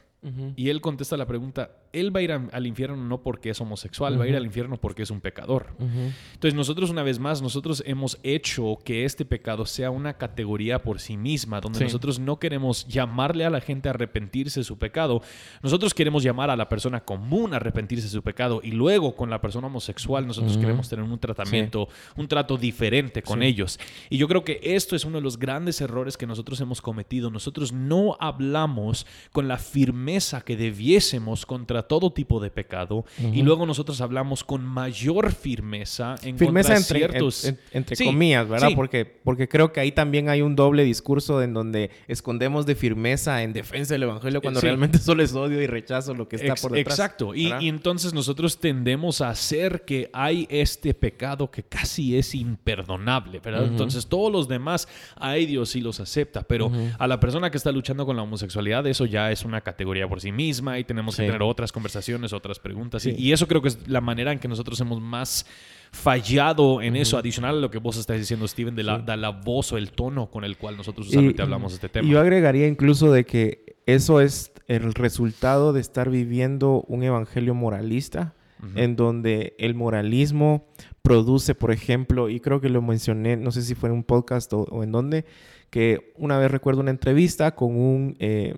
[0.57, 1.71] Y él contesta la pregunta,
[2.01, 4.77] él va a ir al infierno no porque es homosexual, va a ir al infierno
[4.77, 5.69] porque es un pecador.
[5.79, 11.01] Entonces nosotros una vez más, nosotros hemos hecho que este pecado sea una categoría por
[11.01, 15.23] sí misma, donde nosotros no queremos llamarle a la gente a arrepentirse de su pecado,
[15.63, 19.31] nosotros queremos llamar a la persona común a arrepentirse de su pecado y luego con
[19.31, 23.79] la persona homosexual nosotros queremos tener un tratamiento, un trato diferente con ellos.
[24.11, 27.31] Y yo creo que esto es uno de los grandes errores que nosotros hemos cometido.
[27.31, 33.67] Nosotros no hablamos con la firmeza que debiésemos contra todo tipo de pecado y luego
[33.67, 37.53] nosotros hablamos con mayor firmeza en firmeza entre, ciertos...
[37.73, 38.71] entre comillas, ¿verdad?
[38.75, 43.43] Porque, porque creo que ahí también hay un doble discurso en donde escondemos de firmeza
[43.43, 46.73] en defensa del Evangelio cuando realmente solo es odio y rechazo lo que está por
[46.73, 46.99] detrás.
[46.99, 47.35] Exacto.
[47.35, 53.67] Y, entonces nosotros tendemos a hacer que hay este pecado que casi es imperdonable, ¿verdad?
[53.67, 57.73] Entonces todos los demás, hay Dios sí los acepta, pero a la persona que está
[57.73, 61.27] luchando con la homosexualidad, eso ya es una categoría por sí misma y tenemos que
[61.27, 63.05] tener otras conversaciones, otras preguntas.
[63.05, 65.45] Y, eso creo que es la manera en que nosotros hemos más
[65.93, 69.73] fallado en eso, adicional a lo que vos estás diciendo, Steven, de la, la voz
[69.73, 72.09] o el tono con el cual nosotros usualmente hablamos de este tema.
[72.09, 78.35] Yo agregaría incluso de que eso es el resultado de estar viviendo un evangelio moralista,
[78.75, 80.67] en donde el moralismo
[81.03, 84.51] produce, por ejemplo, y creo que lo mencioné, no sé si fue en un podcast
[84.55, 85.27] o, en dónde,
[85.69, 88.55] que una vez recuerdo una entrevista con un eh,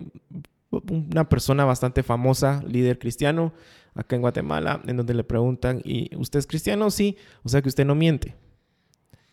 [0.71, 3.53] una persona bastante famosa, líder cristiano,
[3.95, 6.91] acá en Guatemala, en donde le preguntan, ¿y usted es cristiano?
[6.91, 8.37] Sí, o sea que usted no miente.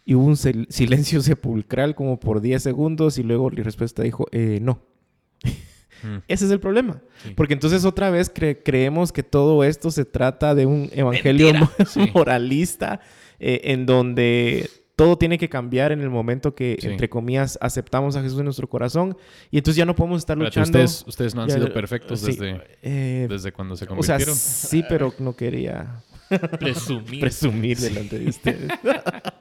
[0.06, 4.60] Y hubo un silencio sepulcral como por 10 segundos y luego la respuesta dijo, eh,
[4.62, 4.82] no.
[6.04, 6.17] Mm.
[6.28, 7.02] Ese es el problema.
[7.36, 11.52] Porque entonces otra vez creemos que todo esto se trata de un evangelio
[12.13, 13.02] moralista
[13.39, 18.21] eh, en donde todo tiene que cambiar en el momento que, entre comillas, aceptamos a
[18.21, 19.17] Jesús en nuestro corazón.
[19.51, 20.67] Y entonces ya no podemos estar luchando.
[20.79, 24.21] Ustedes, ustedes no han sido perfectos desde, eh, desde cuando se convirtieron.
[24.21, 26.01] O sea, sí, pero no quería.
[26.60, 27.19] Presumir.
[27.19, 28.67] presumir delante de ustedes.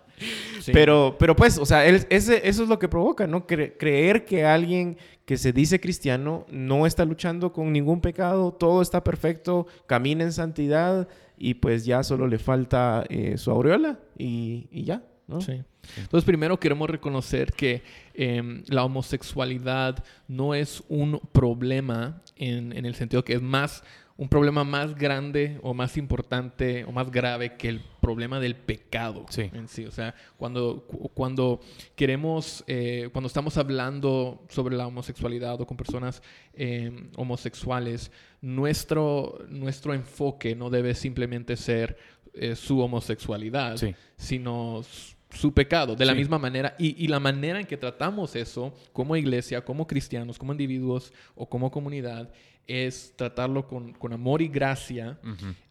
[0.73, 3.47] Pero, pero pues, o sea, él- ese- eso es lo que provoca, ¿no?
[3.47, 8.81] Cre- creer que alguien que se dice cristiano no está luchando con ningún pecado, todo
[8.81, 14.69] está perfecto, camina en santidad y pues ya solo le falta eh, su aureola y,
[14.71, 15.41] y ya, ¿no?
[15.41, 15.63] Sí.
[15.97, 17.83] Entonces, primero queremos reconocer que
[18.15, 23.83] em, la homosexualidad no es un problema en, en el sentido que es más
[24.17, 29.27] un problema más grande o más importante o más grave que el problema del pecado
[29.29, 29.51] Sí.
[29.53, 29.87] en sí.
[29.87, 31.59] O sea, cuando, cu- cuando
[31.97, 39.95] queremos, eh, cuando estamos hablando sobre la homosexualidad o con personas em, homosexuales, nuestro, nuestro
[39.95, 41.97] enfoque no debe simplemente ser
[42.35, 43.95] eh, su homosexualidad, Sí.
[44.17, 44.83] sino
[45.31, 45.97] su pecado.
[45.97, 46.19] De la Sí.
[46.19, 50.53] misma manera, y, y la manera en que tratamos eso como iglesia, como cristianos, como
[50.53, 52.31] individuos o como comunidad,
[52.67, 55.19] es tratarlo con, con amor y gracia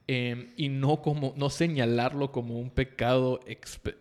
[0.08, 3.40] eh, y no, como, no señalarlo como un pecado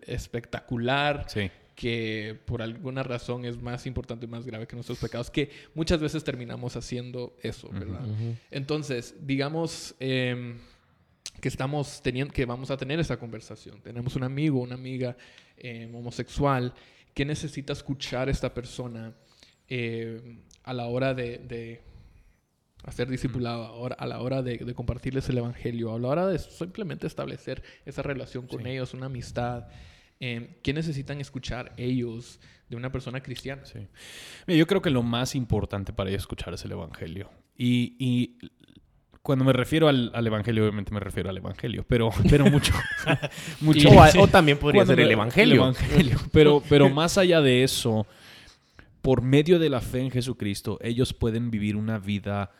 [0.07, 1.51] espectacular Sí.
[1.75, 6.01] que por alguna razón es más importante y más grave que nuestros pecados, que muchas
[6.01, 8.03] veces terminamos haciendo eso, ¿verdad?
[8.51, 10.59] Entonces, digamos em,
[11.41, 13.81] que estamos teniendo, que vamos a tener esa conversación.
[13.83, 15.17] Tenemos un amigo, una amiga
[15.57, 16.73] em, homosexual
[17.15, 19.15] que necesita escuchar a esta persona
[19.69, 21.83] em, a la hora de, de
[22.85, 27.07] hacer discipulado, a la hora de, de compartirles el evangelio, a la hora de simplemente
[27.07, 28.69] establecer esa relación con Sí.
[28.71, 29.69] ellos, una amistad.
[30.21, 33.65] em, ¿Qué necesitan escuchar ellos de una persona cristiana?
[33.67, 33.87] Sí.
[34.47, 37.31] Mira, yo creo que lo más importante para ellos escuchar es el Evangelio.
[37.57, 38.39] Y, y
[39.23, 42.73] cuando me refiero al, al Evangelio, obviamente me refiero al Evangelio, pero, pero mucho.
[43.61, 45.55] mucho O, a- o también podría ser el evangelio.
[45.55, 46.19] el evangelio.
[46.33, 48.07] Pero, pero más allá de eso,
[49.01, 52.51] por medio de la fe en Jesucristo, ellos pueden vivir una vida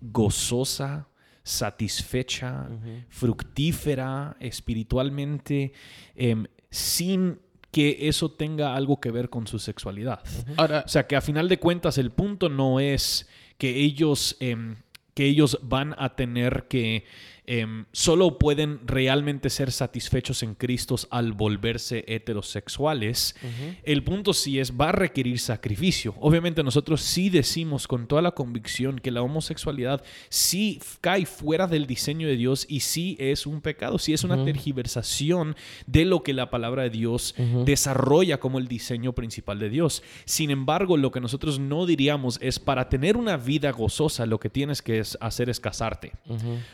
[0.00, 1.08] gozosa,
[1.42, 2.68] satisfecha,
[3.08, 5.72] fructífera espiritualmente,
[6.14, 7.38] em, sin
[7.70, 10.20] que eso tenga algo que ver con su sexualidad.
[10.56, 14.76] Ahora, O sea, que a final de cuentas el punto no es que ellos, em,
[15.14, 17.04] que ellos van a tener que,
[17.46, 23.34] em, solo pueden realmente ser satisfechos en Cristo al volverse heterosexuales.
[23.82, 26.14] El punto sí es, va a requerir sacrificio.
[26.20, 31.86] Obviamente nosotros sí decimos con toda la convicción que la homosexualidad sí cae fuera del
[31.86, 36.32] diseño de Dios y sí es un pecado, sí es una tergiversación de lo que
[36.32, 40.02] la palabra de Dios desarrolla como el diseño principal de Dios.
[40.24, 44.50] Sin embargo, lo que nosotros no diríamos es para tener una vida gozosa, lo que
[44.50, 46.12] tienes que hacer es casarte.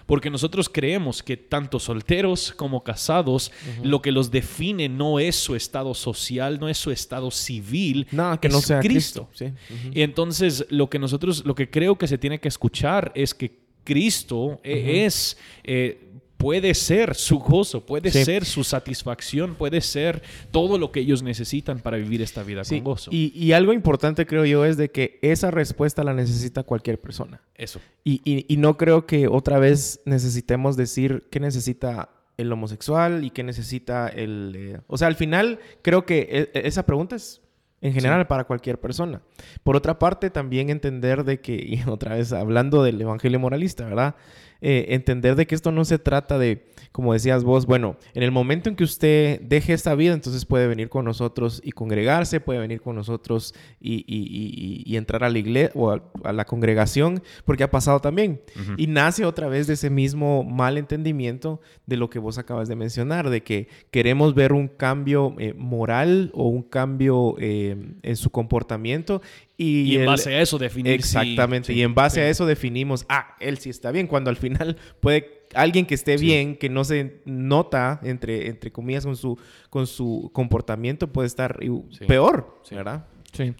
[0.07, 3.51] Porque nosotros creemos que tanto solteros como casados,
[3.83, 8.39] lo que los define no es su estado social, no es su estado civil, No,
[8.41, 9.29] que es no sea Cristo.
[9.33, 9.55] Cristo.
[9.69, 9.75] Sí.
[9.75, 9.93] Ujú.
[9.99, 13.59] Y entonces lo que nosotros, lo que creo que se tiene que escuchar es que
[13.85, 16.10] Cristo eh, es, eh,
[16.41, 18.25] puede ser su gozo, puede Sí.
[18.25, 22.77] ser su satisfacción, puede ser todo lo que ellos necesitan para vivir esta vida Sí,
[22.77, 23.11] con gozo.
[23.13, 27.43] Y, y algo importante creo yo es de que esa respuesta la necesita cualquier persona.
[27.57, 27.79] Eso.
[28.05, 33.31] Y, y- y no creo que otra vez necesitemos decir qué necesita el homosexual y
[33.31, 34.55] qué necesita el...
[34.57, 37.43] eh, O sea, al final creo que e- e- esa pregunta es
[37.83, 39.21] en general para cualquier persona.
[39.63, 44.15] Por otra parte, también entender de que, y otra vez hablando del evangelio moralista, ¿verdad?
[44.63, 48.31] Eh, entender de que esto no se trata de, como decías vos, bueno, en el
[48.31, 52.59] momento en que usted deje esta vida, entonces puede venir con nosotros y congregarse, puede
[52.61, 56.45] venir con nosotros y, y- y- y- entrar a la iglesia o a, a la
[56.45, 58.41] congregación, porque ha pasado también.
[58.77, 62.77] Y nace otra vez de ese mismo mal entendimiento de lo que vos acabas de
[62.77, 68.29] mencionar, de que queremos ver un cambio eh, moral o un cambio eh, en su
[68.31, 69.23] comportamiento.
[69.63, 71.67] Y, Y, en el- base a eso definir si- Exactamente.
[71.73, 72.21] sí, y en base sí.
[72.23, 76.17] a eso definimos, ah, él sí está bien, cuando al final puede alguien que esté
[76.17, 76.25] Sí.
[76.25, 81.59] bien, que no se nota, entre, entre comillas, con su, con su comportamiento, puede estar
[82.07, 82.75] peor, Sí.
[82.75, 83.05] ¿verdad?
[83.33, 83.53] Sí.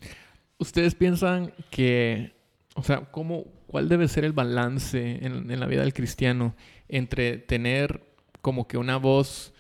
[0.59, 2.33] ¿Ustedes piensan que,
[2.77, 6.55] o sea, cómo, cuál debe ser el balance en, en la vida del cristiano
[6.89, 8.03] entre tener
[8.41, 9.53] como que una voz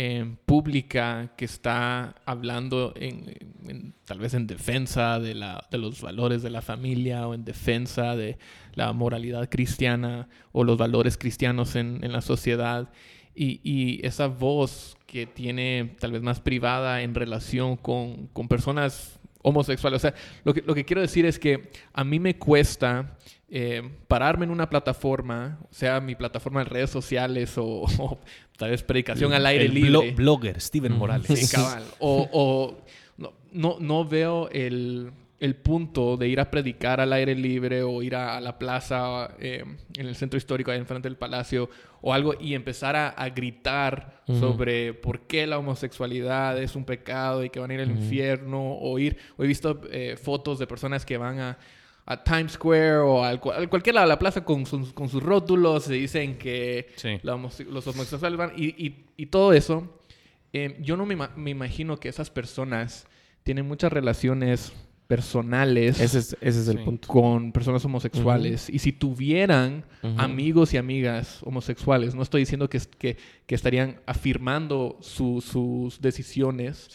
[0.00, 5.34] eh, pública que está hablando en, tal vez en defensa de,
[5.72, 8.38] los valores de la familia o en defensa de
[8.74, 12.92] la moralidad cristiana o los valores cristianos en, la sociedad.
[13.34, 19.98] Y, esa voz que tiene tal vez más privada en relación con personas homosexuales.
[19.98, 23.16] O sea, lo que, lo que quiero decir es que a mí me cuesta
[23.48, 27.64] eh, pararme en una plataforma, sea mi plataforma de redes sociales o,
[27.98, 28.18] o
[28.56, 29.90] tal vez predicación al aire El libre.
[29.90, 31.26] blo- blogger Steven Morales.
[31.38, 31.84] Sí, cabal.
[31.98, 32.84] O, o
[33.16, 38.02] no, no, no veo el, el punto de ir a predicar al aire libre o
[38.02, 39.64] ir a, la plaza eh,
[39.96, 41.70] en el centro histórico, ahí enfrente del palacio
[42.00, 47.50] o algo y empezar a, gritar sobre por qué la homosexualidad es un pecado y
[47.50, 51.06] que van a ir al infierno o ir, o he visto eh, fotos de personas
[51.06, 51.58] que van a,
[52.24, 55.92] Times Square o a cualquier lado de la plaza con, sus, con sus rótulos se
[55.92, 56.88] dicen que
[57.22, 60.00] los homosexuales van y, todo eso.
[60.54, 63.06] Eh, yo no me, me imagino que esas personas
[63.42, 64.72] tienen muchas relaciones
[65.08, 65.98] personales.
[66.00, 67.08] Ese es, el punto.
[67.08, 68.68] Con personas homosexuales.
[68.68, 69.84] Y si tuvieran
[70.18, 73.16] amigos y amigas homosexuales, no estoy diciendo que, que,
[73.46, 76.90] que estarían afirmando sus decisiones.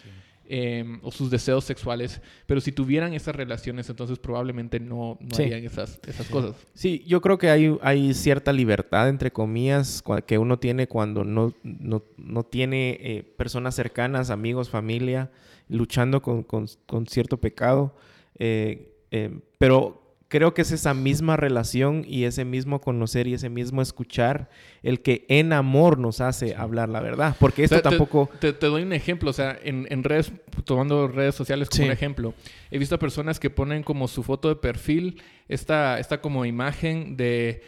[0.45, 5.63] Em, o sus deseos sexuales, pero si tuvieran esas relaciones, entonces probablemente no, no harían
[5.63, 6.57] esas, esas cosas.
[6.73, 11.55] Sí, yo creo que hay, hay cierta libertad, entre comillas, que uno tiene cuando no,
[11.63, 15.31] no, no tiene eh, personas cercanas, amigos, familia,
[15.73, 17.95] luchando con, cierto pecado.
[18.39, 23.49] Eh, eh, pero creo que es esa misma relación y ese mismo conocer y ese
[23.49, 24.49] mismo escuchar
[24.81, 27.35] el que en amor nos hace hablar la verdad.
[27.39, 28.29] Porque esto tampoco...
[28.39, 30.31] Te, doy un ejemplo, o sea, en, redes,
[30.65, 32.33] tomando redes sociales como un ejemplo,
[32.71, 37.61] he visto personas que ponen como su foto de perfil esta, esta como imagen de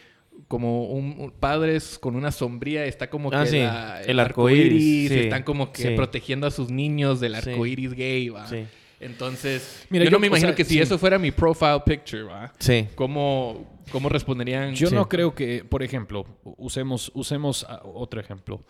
[0.48, 5.72] como un, padres con una sombría, está como ah, que el arco iris, están como
[5.72, 8.46] que protegiendo a sus niños del arco iris gay, ¿va?
[8.98, 12.52] Entonces, Mira, yo, no me imagino que si eso fuera mi profile picture, ¿va?
[12.58, 12.88] Sí.
[12.94, 14.74] ¿Cómo, cómo responderían?
[14.74, 18.64] Yo no creo que, por ejemplo, usemos, usemos otro ejemplo.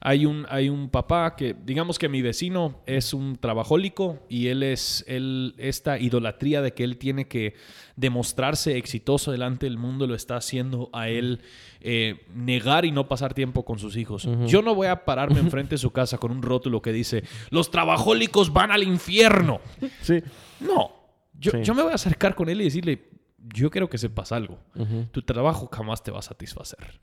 [0.00, 4.62] Hay un, hay un papá que, digamos que mi vecino es un trabajólico y él
[4.62, 7.54] es, él, esta idolatría de que él tiene que
[7.96, 11.40] demostrarse exitoso delante del mundo lo está haciendo a él
[11.80, 14.28] eh, negar y no pasar tiempo con sus hijos.
[14.46, 17.70] Yo no voy a pararme enfrente de su casa con un rótulo que dice, los
[17.70, 19.60] trabajólicos van al infierno.
[20.00, 20.22] Sí.
[20.60, 20.92] No,
[21.38, 23.11] yo, yo me voy a acercar con él y decirle,
[23.54, 24.58] yo quiero que sepas algo.
[25.10, 26.98] Tu trabajo jamás te va a satisfacer.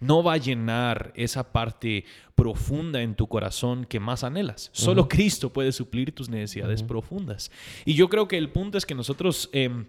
[0.00, 4.70] No va a llenar esa parte profunda en tu corazón que más anhelas.
[4.72, 7.50] Solo Cristo puede suplir tus necesidades profundas.
[7.84, 9.50] Y yo creo que el punto es que nosotros...
[9.52, 9.86] Em,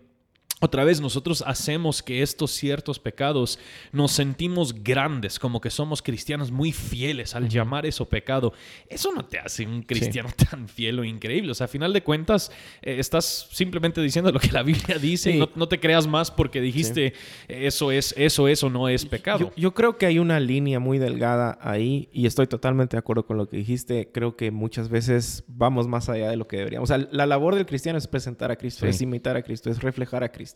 [0.63, 3.60] otra vez nosotros hacemos que estos ciertos pecados
[3.91, 8.54] nos sentimos grandes, como que somos cristianos muy fieles al llamar eso pecado.
[8.88, 11.52] Eso no te hace un cristiano tan fiel o increíble.
[11.52, 12.49] O sea, a final de cuentas,
[12.82, 15.36] eh, estás simplemente diciendo lo que la Biblia dice.
[15.36, 17.13] No, no, te creas más porque dijiste
[17.49, 19.39] eso es, eso, eso no es pecado.
[19.39, 23.26] Yo, yo, creo que hay una línea muy delgada ahí y estoy totalmente de acuerdo
[23.26, 24.10] con lo que dijiste.
[24.13, 26.89] Creo que muchas veces vamos más allá de lo que deberíamos.
[26.89, 29.82] O sea, la labor del cristiano es presentar a Cristo, es imitar a Cristo, es
[29.82, 30.53] reflejar a Cristo.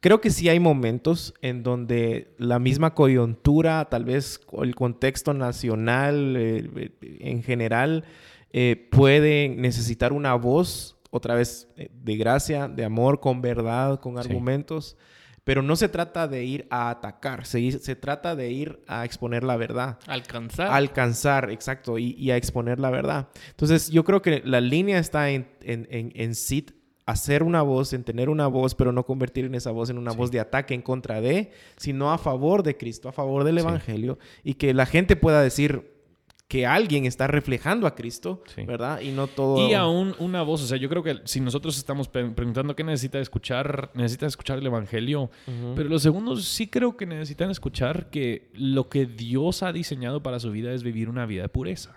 [0.00, 6.36] Creo que sí hay momentos en donde la misma coyuntura, tal vez el contexto nacional
[6.38, 6.90] eh,
[7.20, 8.04] en general,
[8.50, 14.18] eh, puede necesitar una voz, otra vez, eh, de gracia, de amor, con verdad, con
[14.18, 14.96] argumentos.
[15.44, 19.42] Pero no se trata de ir a atacar, se, se, trata de ir a exponer
[19.42, 19.98] la verdad.
[20.06, 20.68] Alcanzar.
[20.70, 23.28] Alcanzar, exacto, y, a exponer la verdad.
[23.50, 26.34] Entonces, yo creo que la línea está en, en, en, en
[27.10, 30.12] hacer una voz, en tener una voz, pero no convertir en esa voz en una
[30.12, 34.18] voz de ataque en contra de, sino a favor de Cristo, a favor del Evangelio,
[34.44, 35.99] y que la gente pueda decir,
[36.50, 39.00] que alguien está reflejando a Cristo, ¿verdad?
[39.02, 39.68] Y no todo...
[39.68, 43.20] Y aún una voz, o sea, yo creo que si nosotros estamos preguntando qué necesita
[43.20, 45.30] escuchar, necesita escuchar el Evangelio,
[45.76, 50.40] pero los segundos sí creo que necesitan escuchar que lo que Dios ha diseñado para
[50.40, 51.94] su vida es vivir una vida de pureza.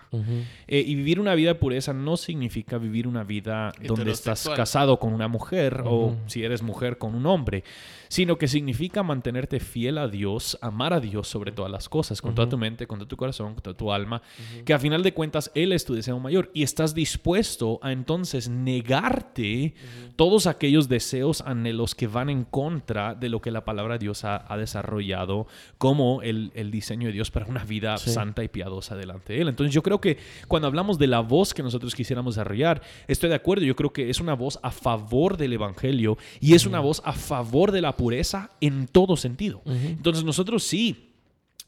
[0.68, 5.00] Eh, y vivir una vida de pureza no significa vivir una vida donde estás casado
[5.00, 7.64] con una mujer o si eres mujer con un hombre
[8.08, 12.34] sino que significa mantenerte fiel a Dios, amar a Dios sobre todas las cosas, con
[12.34, 14.22] toda tu mente, con todo tu corazón, con toda tu alma,
[14.64, 16.50] que a final de cuentas Él es tu deseo mayor.
[16.54, 19.74] Y estás dispuesto a entonces negarte
[20.16, 24.24] todos aquellos deseos, anhelos que van en contra de lo que la palabra de Dios
[24.24, 25.46] ha, desarrollado
[25.78, 29.48] como el, diseño de Dios para una vida santa y piadosa delante de Él.
[29.48, 33.36] Entonces yo creo que cuando hablamos de la voz que nosotros quisiéramos desarrollar, estoy de
[33.36, 37.02] acuerdo, yo creo que es una voz a favor del Evangelio y es una voz
[37.04, 39.62] a favor de la pureza en todo sentido.
[39.64, 41.12] Entonces nosotros sí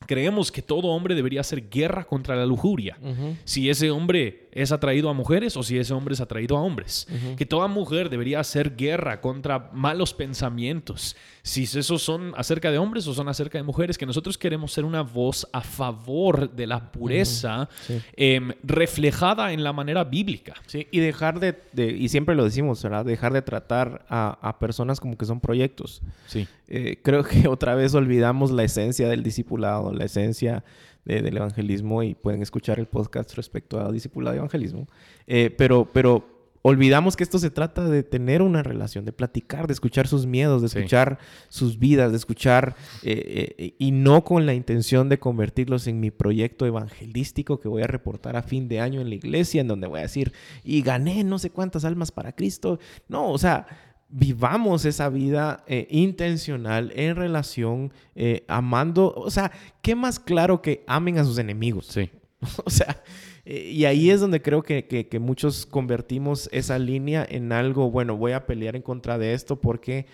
[0.06, 2.98] creemos que todo hombre debería hacer guerra contra la lujuria.
[3.44, 7.06] Si ese hombre es atraído a mujeres o si ese hombre es atraído a hombres.
[7.36, 11.14] Que toda mujer debería hacer guerra contra malos pensamientos.
[11.42, 14.86] Si esos son acerca de hombres o son acerca de mujeres, que nosotros queremos ser
[14.86, 17.68] una voz a favor de la pureza
[18.16, 20.54] em, reflejada en la manera bíblica.
[20.66, 23.04] Sí, y dejar de, y siempre lo decimos, ¿verdad?
[23.04, 26.00] Dejar de tratar a, personas como que son proyectos.
[26.26, 26.48] Sí.
[26.68, 30.64] Eh, creo que otra vez olvidamos la esencia del discipulado, la esencia
[31.06, 34.88] del evangelismo y pueden escuchar el podcast respecto a discipulado y evangelismo.
[35.26, 39.72] Eh, pero, pero olvidamos que esto se trata de tener una relación, de platicar, de
[39.72, 40.78] escuchar sus miedos, de Sí.
[40.78, 46.00] escuchar sus vidas, de escuchar eh, eh, y no con la intención de convertirlos en
[46.00, 49.68] mi proyecto evangelístico que voy a reportar a fin de año en la iglesia, en
[49.68, 50.32] donde voy a decir,
[50.64, 52.80] y gané no sé cuántas almas para Cristo.
[53.08, 53.68] No, o sea,
[54.08, 59.50] vivamos esa vida eh, intencional en relación, eh, amando, o sea,
[59.82, 61.86] ¿qué más claro que amen a sus enemigos?
[61.86, 62.10] Sí.
[62.64, 63.02] O sea,
[63.44, 67.90] eh, y ahí es donde creo que, que- que muchos convertimos esa línea en algo,
[67.90, 70.06] bueno, voy a pelear en contra de esto porque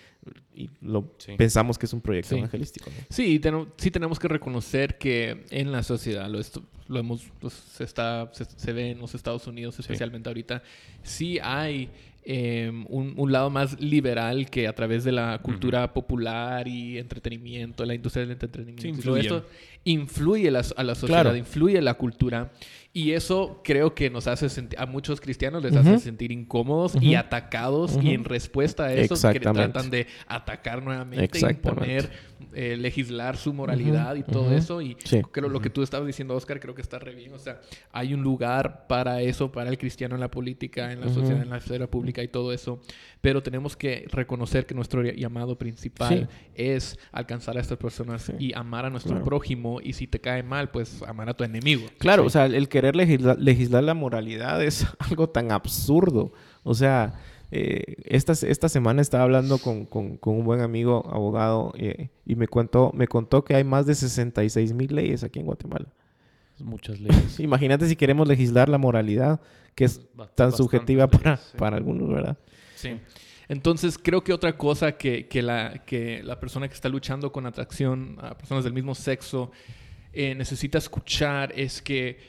[0.55, 1.33] y lo Sí.
[1.37, 2.37] pensamos que es un proyecto Sí.
[2.37, 2.89] evangelístico.
[2.89, 3.05] ¿no?
[3.09, 7.49] Sí, ten- sí tenemos que reconocer que en la sociedad, lo, esto- lo hemos, lo
[7.49, 10.63] se, está, se, se ve en los Estados Unidos, especialmente ahorita,
[11.03, 11.89] sí hay
[12.25, 17.85] eh, un, un lado más liberal que a través de la cultura popular y entretenimiento,
[17.85, 18.81] la industria del entretenimiento.
[19.01, 19.45] Sí, todo esto
[19.85, 21.35] influye la- a la sociedad, Claro.
[21.35, 22.51] influye la cultura.
[22.95, 27.15] Y eso creo que nos hace sentir, a muchos cristianos les hace sentir incómodos y
[27.15, 27.97] atacados.
[27.99, 32.11] Y en respuesta a eso, que tratan de atacar nuevamente, imponer,
[32.53, 34.79] eh, legislar su moralidad y todo eso.
[34.79, 35.21] Y Sí.
[35.31, 37.33] creo lo que tú estabas diciendo, Oscar, creo que está re bien.
[37.33, 41.09] O sea, hay un lugar para eso, para el cristiano en la política, en la
[41.09, 42.79] sociedad, en la esfera pública y todo eso.
[43.23, 48.33] Pero tenemos que reconocer que nuestro llamado principal es alcanzar a estas personas Sí.
[48.37, 49.23] y amar a nuestro Claro.
[49.23, 49.79] prójimo.
[49.81, 51.87] Y si te cae mal, pues amar a tu enemigo.
[51.99, 52.27] Claro, Sí.
[52.27, 56.33] o sea, el querer legisla- legislar la moralidad es algo tan absurdo.
[56.63, 57.13] O sea,
[57.49, 62.35] eh, esta, esta semana estaba hablando con, con- con un buen amigo abogado eh, y
[62.35, 65.87] me contó, me contó que hay más de 66 mil leyes aquí en Guatemala.
[66.59, 67.39] Muchas leyes.
[67.39, 69.39] Imagínate si queremos legislar la moralidad,
[69.75, 70.01] que es
[70.35, 71.57] tan subjetiva leyes, para, sí.
[71.57, 72.37] para algunos, ¿verdad?
[72.83, 72.99] Sí.
[73.49, 77.45] Entonces, creo que otra cosa que, que la, que la persona que está luchando con
[77.45, 79.51] atracción a personas del mismo sexo
[80.13, 82.19] eh, necesita escuchar es que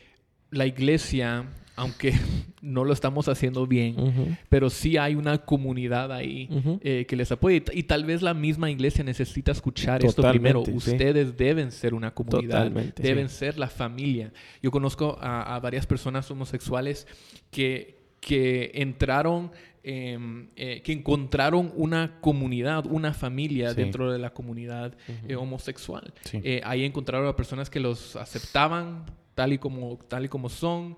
[0.51, 1.47] la iglesia,
[1.77, 2.15] aunque
[2.63, 6.49] no lo estamos haciendo bien, pero sí hay una comunidad ahí
[6.81, 7.63] eh, que les apoya.
[7.73, 10.65] Y, tal vez la misma iglesia necesita escuchar esto primero.
[10.65, 10.73] sí.
[10.73, 13.37] Ustedes deben ser una comunidad, Totalmente, deben sí.
[13.37, 14.33] ser la familia.
[14.63, 17.07] Yo conozco a, a varias personas homosexuales
[17.51, 19.53] que, que entraron,
[19.85, 20.18] eh,
[20.57, 23.76] eh, que encontraron una comunidad, una familia Sí.
[23.76, 24.97] dentro de la comunidad
[25.28, 26.12] eh, homosexual.
[26.24, 26.41] Sí.
[26.43, 29.05] Eh, ahí encontraron a personas que los aceptaban
[29.35, 30.97] tal y como, tal y como son,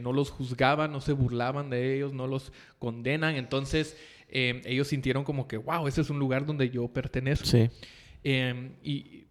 [0.00, 3.36] no los juzgaban, no se burlaban de ellos, no los condenan.
[3.36, 3.96] Entonces,
[4.28, 7.46] eh, ellos sintieron como que, wow, ese es un lugar donde yo pertenezco.
[7.46, 7.70] Sí.
[8.24, 9.24] Eh, y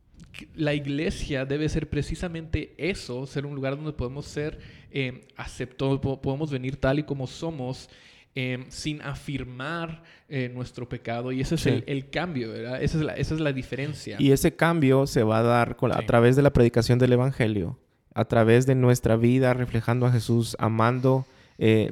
[0.55, 4.59] la iglesia debe ser precisamente eso, ser un lugar donde podemos ser
[4.91, 7.89] eh, aceptados, po- podemos venir tal y como somos.
[8.35, 11.69] Eh, sin afirmar eh, nuestro pecado y ese es Sí.
[11.69, 12.81] el, el cambio, ¿verdad?
[12.81, 14.15] Esa es la, esa es la diferencia.
[14.19, 16.03] Y ese cambio se va a dar con la- Sí.
[16.03, 17.79] a través de la predicación del Evangelio,
[18.13, 21.25] a través de nuestra vida reflejando a Jesús, amando
[21.57, 21.91] eh,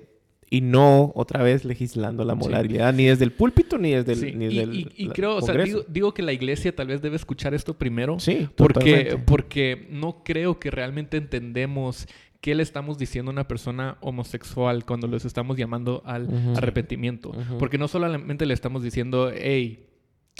[0.49, 4.31] y no otra vez legislando la moralidad, ni desde el púlpito ni desde el, Sí,
[4.33, 7.01] ni y, desde el y- creo, o sea, digo, digo que la iglesia tal vez
[7.01, 8.17] debe escuchar esto primero.
[8.19, 9.17] Sí, porque, totalmente.
[9.25, 12.07] porque no creo que realmente entendemos
[12.41, 17.31] qué le estamos diciendo a una persona homosexual cuando los estamos llamando al arrepentimiento.
[17.59, 19.88] Porque no solamente le estamos diciendo, hey,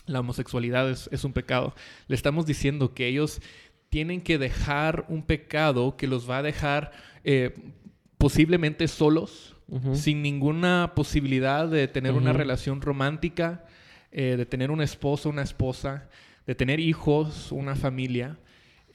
[0.06, 1.74] la homosexualidad es, es un pecado.
[2.08, 3.42] Le estamos diciendo que ellos
[3.90, 6.92] tienen que dejar un pecado que los va a dejar
[7.24, 7.56] eh,
[8.18, 9.54] posiblemente solos,
[9.92, 13.66] sin ninguna posibilidad de tener una relación romántica,
[14.14, 16.08] eh, de tener un esposo, una esposa,
[16.46, 18.40] de tener hijos, una familia,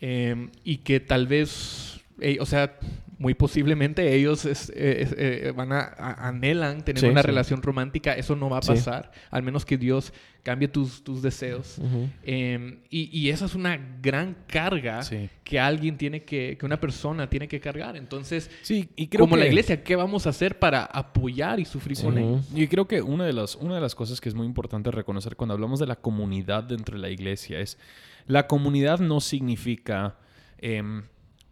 [0.00, 2.78] eh, y que tal vez, eh, o sea,
[3.18, 7.26] muy posiblemente ellos es- eh, es- eh, van a, a- anhelan tener Sí, una sí.
[7.28, 8.68] relación romántica, eso no va a Sí.
[8.68, 10.12] pasar, al menos que Dios
[10.42, 11.78] cambie tus, tus deseos.
[12.24, 15.28] Eh, y, y esa es una gran carga Sí.
[15.44, 17.96] que alguien tiene que, que una persona tiene que cargar.
[17.96, 21.96] Entonces, Sí, y creo como la iglesia, ¿qué vamos a hacer para apoyar y sufrir
[22.02, 22.44] con ellos?
[22.54, 25.36] Y creo que una de, las, una de las cosas que es muy importante reconocer
[25.36, 27.78] cuando hablamos de la comunidad dentro de la iglesia es
[28.26, 30.16] la comunidad no significa
[30.58, 31.02] em,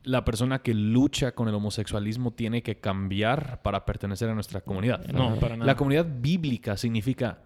[0.02, 5.04] la persona que lucha con el homosexualismo tiene que cambiar para pertenecer a nuestra comunidad.
[5.08, 5.66] No, para nada.
[5.66, 7.38] La comunidad bíblica significa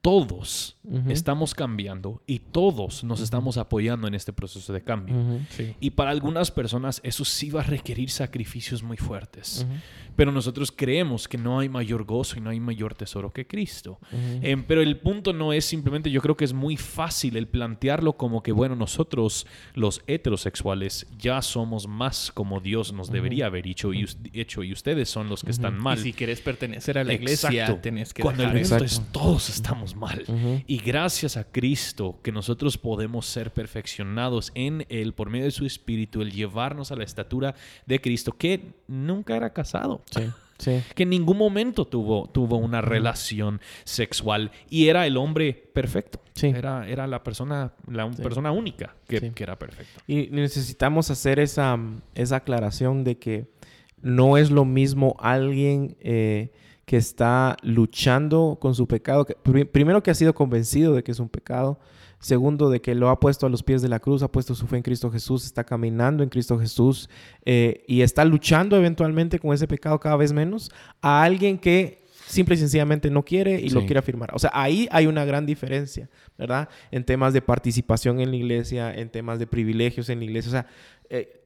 [0.00, 0.76] todos
[1.08, 5.14] estamos cambiando y todos nos estamos apoyando en este proceso de cambio.
[5.50, 5.74] Sí.
[5.78, 9.66] Y para algunas personas eso sí va a requerir sacrificios muy fuertes.
[10.16, 13.98] Pero nosotros creemos que no hay mayor gozo y no hay mayor tesoro que Cristo.
[14.42, 18.14] Em, pero el punto no es simplemente, yo creo que es muy fácil el plantearlo
[18.14, 23.94] como que, bueno, nosotros los heterosexuales ya somos más como Dios nos debería haber hecho
[23.94, 25.98] y, hecho y ustedes son los que están mal.
[25.98, 29.89] Y si quieres pertenecer a la iglesia, tenés que Cuando el punto es todos estamos
[29.96, 30.24] mal.
[30.66, 35.66] Y gracias a Cristo que nosotros podemos ser perfeccionados en Él por medio de su
[35.66, 37.54] Espíritu, el llevarnos a la estatura
[37.86, 40.02] de Cristo, que nunca era casado.
[40.10, 40.22] Sí.
[40.58, 40.82] Sí.
[40.94, 46.20] que en ningún momento tuvo, tuvo una relación sexual y era el hombre perfecto.
[46.34, 46.48] Sí.
[46.48, 48.22] Era, era la persona, la Sí.
[48.22, 50.02] persona única que era perfecta.
[50.06, 51.78] Y necesitamos hacer esa,
[52.14, 53.46] esa aclaración de que
[54.02, 56.50] no es lo mismo alguien eh,
[56.90, 59.36] que está luchando con su pecado, que-
[59.66, 61.78] primero que ha sido convencido de que es un pecado,
[62.18, 64.66] segundo de que lo ha puesto a los pies de la cruz, ha puesto su
[64.66, 67.08] fe en Cristo Jesús, está caminando en Cristo Jesús
[67.44, 70.68] eh, y está luchando eventualmente con ese pecado cada vez menos,
[71.00, 74.30] a alguien que simple y sencillamente no quiere y lo quiere afirmar.
[74.34, 76.68] O sea, ahí hay una gran diferencia, ¿verdad?
[76.90, 80.48] En temas de participación en la iglesia, en temas de privilegios en la iglesia.
[80.48, 80.66] O sea,
[81.08, 81.39] eh,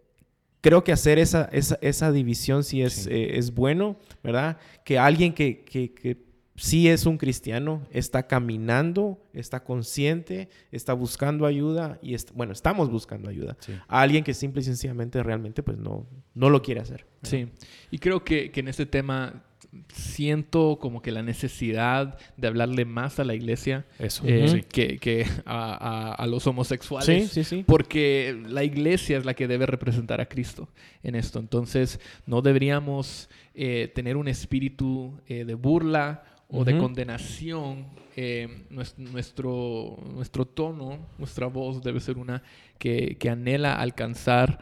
[0.64, 3.10] creo que hacer esa, esa, esa división sí es, Sí.
[3.12, 4.56] eh, es bueno, ¿verdad?
[4.82, 6.16] Que alguien que, que, que
[6.56, 13.28] sí es un cristiano, está caminando, está consciente, está buscando ayuda y, bueno, estamos buscando
[13.28, 13.58] ayuda.
[13.60, 13.72] Sí.
[13.88, 17.04] A alguien que simple y sencillamente realmente pues no, no lo quiere hacer.
[17.22, 17.46] Sí,
[17.90, 19.44] y creo que, que en este tema
[19.92, 24.22] siento como que la necesidad de hablarle más a la iglesia Eso.
[24.26, 24.62] eh, sí.
[24.62, 27.30] que, que a, a- a los homosexuales.
[27.30, 27.64] Sí, sí, sí.
[27.66, 30.68] Porque la iglesia es la que debe representar a Cristo
[31.02, 31.38] en esto.
[31.38, 37.86] Entonces, no deberíamos eh, tener un espíritu eh, de burla o de condenación.
[38.16, 42.42] Eh, nues- nuestro, nuestro tono, nuestra voz debe ser una
[42.78, 44.60] que, que anhela alcanzar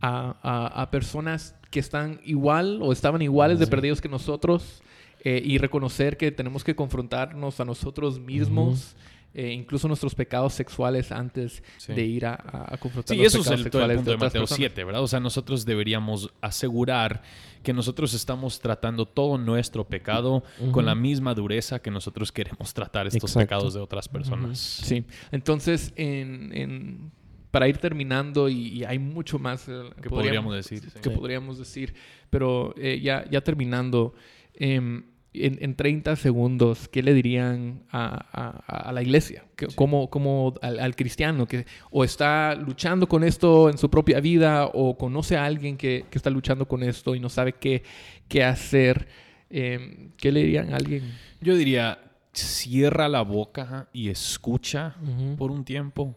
[0.00, 3.70] a, a- a personas que están igual o estaban iguales de Sí.
[3.72, 4.80] perdidos que nosotros
[5.26, 8.94] eh, y reconocer que tenemos que confrontarnos a nosotros mismos,
[9.32, 11.92] eh, incluso nuestros pecados sexuales antes Sí.
[11.94, 14.10] de ir a, a- a confrontar Sí, los eso es el, todo el sexuales punto
[14.12, 14.56] de Mateo personas.
[14.58, 15.02] 7, ¿verdad?
[15.02, 17.22] O sea, nosotros deberíamos asegurar
[17.62, 23.06] que nosotros estamos tratando todo nuestro pecado con la misma dureza que nosotros queremos tratar
[23.08, 23.40] estos Exacto.
[23.46, 24.58] pecados de otras personas.
[24.58, 27.10] Sí, entonces, en, en-
[27.54, 30.98] para ir terminando, y, y hay mucho más eh, Que podríamos decir, sí.
[31.00, 31.16] que Sí.
[31.16, 31.94] podríamos decir,
[32.30, 34.12] pero eh, ya, ya terminando,
[34.54, 38.24] em, en, en 30 segundos, ¿qué le dirían a,
[38.66, 39.44] a- a la iglesia?
[39.56, 44.20] ¿Qué- ¿Cómo, cómo al, al cristiano que o está luchando con esto en su propia
[44.20, 47.82] vida o conoce a alguien que, que está luchando con esto y no sabe qué,
[48.28, 49.06] qué hacer?
[49.50, 51.02] Em, ¿Qué le dirían a alguien?
[51.40, 51.98] Yo diría,
[52.32, 54.94] cierra la boca y escucha
[55.38, 56.16] por un tiempo.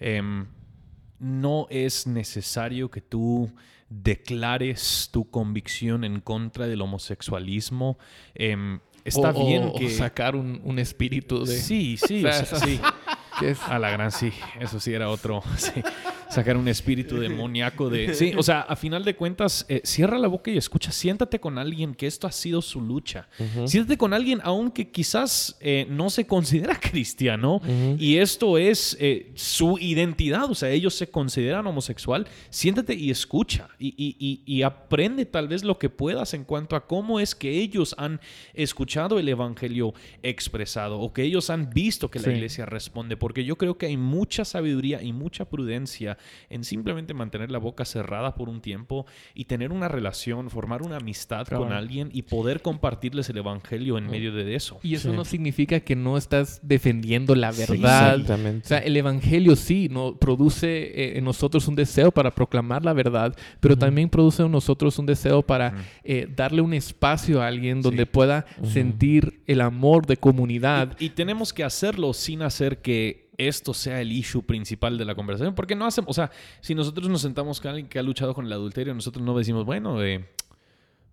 [0.00, 0.46] Em,
[1.24, 3.50] no es necesario que tú
[3.88, 7.98] declares tu convicción en contra del homosexualismo.
[8.34, 9.88] Em, está O- bien o que...
[9.90, 11.56] sacar un, un espíritu de...
[11.56, 12.78] Sí, sí, O sea, sí.
[13.42, 14.30] Es- A la gran sí,
[14.60, 15.42] eso sí era otro.
[15.56, 15.70] sí.
[16.30, 18.12] Sacar un espíritu demoníaco de...
[18.14, 20.90] Sí, o sea, a final de cuentas, eh, cierra la boca y escucha.
[20.90, 23.28] Siéntate con alguien que esto ha sido su lucha.
[23.66, 27.60] Siéntate con alguien aunque quizás eh, no se considera cristiano
[27.98, 30.50] y esto es eh, su identidad.
[30.50, 32.26] O sea, ellos se consideran homosexual.
[32.50, 36.74] Siéntate y escucha y, y- y- y aprende tal vez lo que puedas en cuanto
[36.74, 38.20] a cómo es que ellos han
[38.54, 42.30] escuchado el evangelio expresado o que ellos han visto que la Sí.
[42.32, 43.16] iglesia responde.
[43.24, 46.18] Porque yo creo que hay mucha sabiduría y mucha prudencia
[46.50, 50.98] en simplemente mantener la boca cerrada por un tiempo y tener una relación, formar una
[50.98, 51.64] amistad Claro.
[51.64, 54.78] con alguien y poder compartirles el evangelio en medio de eso.
[54.82, 55.16] Y eso Sí.
[55.16, 58.14] no significa que no estás defendiendo la verdad.
[58.18, 58.66] Exactamente.
[58.66, 60.66] O sea, el evangelio sí no produce
[61.14, 65.06] eh, en nosotros un deseo para proclamar la verdad, pero también produce en nosotros un
[65.06, 68.10] deseo para eh, darle un espacio a alguien donde Sí.
[68.12, 70.94] pueda sentir el amor de comunidad.
[70.98, 75.14] Y, y tenemos que hacerlo sin hacer que esto sea el issue principal de la
[75.14, 76.30] conversación, porque no hacemos, o sea,
[76.60, 79.64] si nosotros nos sentamos con alguien que ha luchado con el adulterio, nosotros no decimos,
[79.64, 80.24] bueno, eh,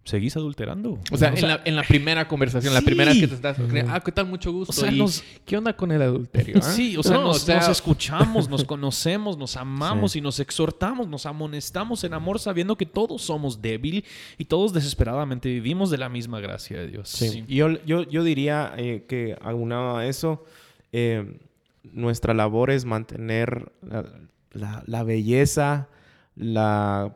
[0.04, 1.00] seguís adulterando.
[1.12, 2.86] O sea, en, la, en la primera conversación, la Sí.
[2.88, 3.58] primera que te estás...
[3.88, 4.26] Ah, ¿qué tal?
[4.26, 4.72] Mucho gusto.
[4.72, 6.56] O sea, ¿Y nos- ¿Qué onda con el adulterio?
[6.58, 6.62] ah?
[6.64, 10.18] Sí, o sea, No, nos, nos escuchamos, nos conocemos, nos amamos Sí.
[10.20, 14.04] y nos exhortamos, nos amonestamos en amor, sabiendo que todos somos débil
[14.40, 17.08] y todos desesperadamente vivimos de la misma gracia de Dios.
[17.10, 17.46] Sí.
[17.48, 20.44] Yo, yo, yo diría eh, que aunado a eso,
[20.92, 21.38] eh,
[21.84, 24.06] nuestra labor es mantener la,
[24.52, 25.90] la- la belleza,
[26.36, 27.16] la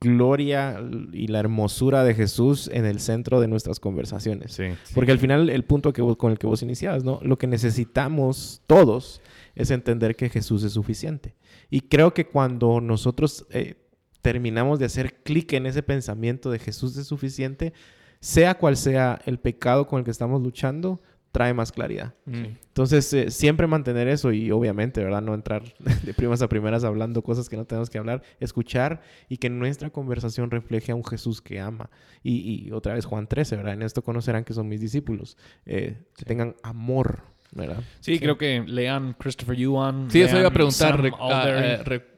[0.00, 0.80] gloria
[1.12, 4.52] y la hermosura de Jesús en el centro de nuestras conversaciones.
[4.54, 4.64] Sí.
[4.94, 7.20] Porque al final el punto que vos- con el que vos iniciabas, ¿no?
[7.22, 9.20] Lo que necesitamos todos
[9.54, 11.34] es entender que Jesús es suficiente.
[11.68, 13.74] Y creo que cuando nosotros eh,
[14.22, 17.74] terminamos de hacer clic en ese pensamiento de Jesús es suficiente,
[18.20, 21.02] sea cual sea el pecado con el que estamos luchando,
[21.32, 22.14] trae más claridad.
[22.26, 22.44] Mm.
[22.68, 25.22] Entonces, eh, siempre mantener eso y obviamente, ¿verdad?
[25.22, 25.62] No entrar
[26.04, 29.90] de primas a primeras hablando cosas que no tenemos que hablar, escuchar y que nuestra
[29.90, 31.90] conversación refleje a un Jesús que ama.
[32.22, 33.74] Y, y otra vez Juan 13, ¿verdad?
[33.74, 37.22] En esto conocerán que son mis discípulos, eh, que tengan amor,
[37.52, 37.82] ¿verdad?
[38.00, 40.10] Sí, creo que lean Christopher Yuan.
[40.10, 40.96] Sí, eso iba a preguntar.
[40.96, 42.10] Sam rec- ah, Alder.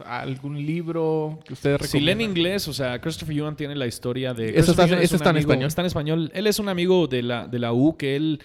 [0.00, 2.36] Algún libro que ustedes Si leen recomiendan?
[2.46, 4.50] inglés, o sea, Christopher Yuan tiene la historia de...
[4.58, 5.66] Eso está- es está en amigo- español.
[5.68, 6.30] Está en español.
[6.34, 8.40] Él es un amigo de la, de la U que él...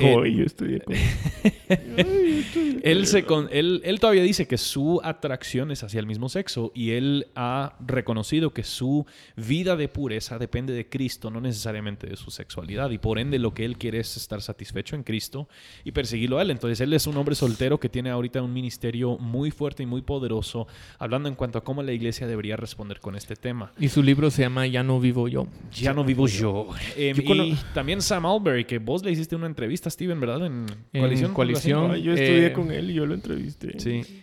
[0.00, 0.94] eh, Oh, yo estudié con...
[2.82, 6.72] él, se con- él, él todavía dice que su atracción es hacia el mismo sexo
[6.74, 12.16] y él ha reconocido que su vida de pureza depende de Cristo, no necesariamente de
[12.16, 12.90] su sexualidad.
[12.90, 15.48] Y por ende lo que él quiere es estar satisfecho en Cristo
[15.84, 16.50] y perseguirlo a él.
[16.50, 20.02] Entonces él es un hombre soltero que tiene ahorita un ministerio muy fuerte y muy
[20.02, 20.66] poderoso,
[20.98, 23.72] hablando en cuanto a cómo la iglesia debería responder con este tema.
[23.78, 25.46] Y su libro se llama Ya no vivo yo.
[25.72, 26.68] Ya no vivo yo.
[26.96, 30.46] Eh, Yo y también Sam Albury, que vos le hiciste una entrevista, Steven, ¿verdad?
[30.46, 31.34] En En Coalición.
[31.34, 31.90] Coalición.
[31.90, 33.78] Ay, yo estudié Eh, con él y yo lo entrevisté.
[33.78, 34.22] Sí.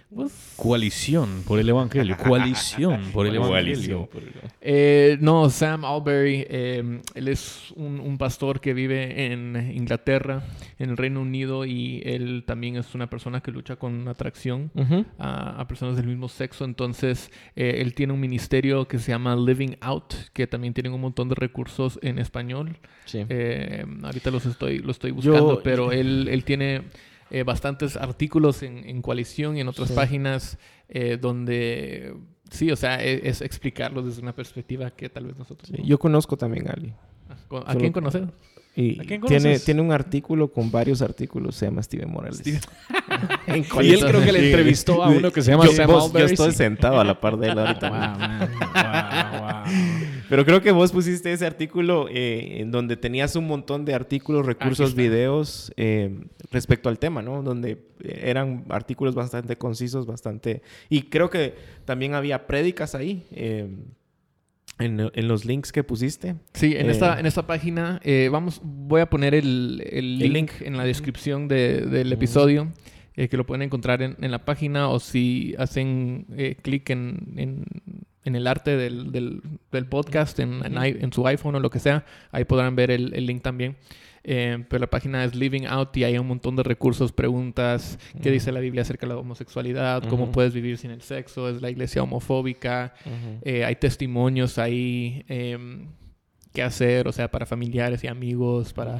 [0.56, 2.18] Coalición por el Evangelio.
[2.18, 4.10] Coalición por el Evangelio.
[4.60, 10.44] Eh, no, Sam Albury, eh, él es un, un pastor que vive en Inglaterra,
[10.82, 14.72] en el Reino Unido, y él también es una persona que lucha con atracción
[15.20, 16.66] a, a personas del mismo sexo.
[16.66, 21.02] Entonces, eh, él tiene un ministerio que se llama Living Out, que también tienen un
[21.02, 22.80] montón de recursos en español.
[23.06, 23.26] Sí.
[23.30, 26.84] Eh, ahorita los estoy, lo estoy Yo- buscando, pero él, él tiene
[27.30, 29.96] eh, bastantes artículos en, en Coalición y en otras Sí.
[29.96, 30.58] páginas
[30.90, 32.14] eh, donde,
[32.50, 35.70] sí, o sea, e- es, explicarlo desde una perspectiva que tal vez nosotros...
[35.70, 35.88] Sí, no.
[35.88, 36.94] Yo conozco también a Ali.
[37.30, 38.24] ¿A solo- quién conoces?
[38.74, 42.40] Y ¿A quién tiene, tiene un artículo con varios artículos, se llama Steven Morales.
[42.40, 42.62] Steven.
[43.46, 46.14] En Y él creo que le entrevistó a uno que se llama yo, Sam vos-
[46.14, 47.90] yo estoy sentado a la par de él ahorita.
[47.90, 48.50] Wow, man.
[48.74, 49.74] Wow, wow.
[50.30, 54.46] Pero creo que vos pusiste ese artículo eh, en donde tenías un montón de artículos,
[54.46, 57.44] recursos, videos eh, respecto al tema, ¿no?
[57.44, 60.62] Donde eh, eran artículos bastante concisos, bastante...
[60.90, 63.68] Y creo que también había prédicas ahí, eh,
[64.82, 66.36] en, en los links que pusiste.
[66.54, 70.34] Sí, en, Eh, esta, en esta página, eh, vamos, voy a poner el, el link,
[70.34, 70.52] link.
[70.62, 72.72] en la descripción de- del episodio,
[73.16, 77.34] eh, que lo pueden encontrar en, en la página o si hacen eh, clic en,
[77.38, 77.66] en-
[78.24, 82.06] en el arte del, del- del podcast, i- en su iPhone o lo que sea,
[82.32, 83.76] ahí podrán ver el, el link también.
[84.24, 88.30] Eh, pero la página es Living Out y hay un montón de recursos, preguntas, qué
[88.30, 91.70] dice la Biblia acerca de la homosexualidad, cómo puedes vivir sin el sexo, es la
[91.70, 92.94] iglesia homofóbica,
[93.42, 95.88] eh, hay testimonios ahí, em,
[96.54, 99.00] qué hacer, o sea, para familiares y amigos, para.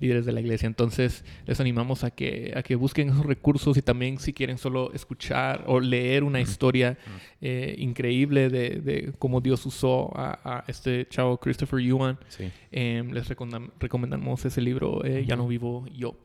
[0.00, 0.66] Líderes de la iglesia.
[0.66, 4.92] Entonces, les animamos a que, a que busquen esos recursos y también si quieren solo
[4.94, 6.96] escuchar o leer una historia
[7.40, 12.50] eh, increíble de, de cómo Dios usó a, a este chavo Christopher Yuan, Sí.
[12.72, 16.16] em, les recomendam- recomendamos ese libro, eh, Ya no vivo yo.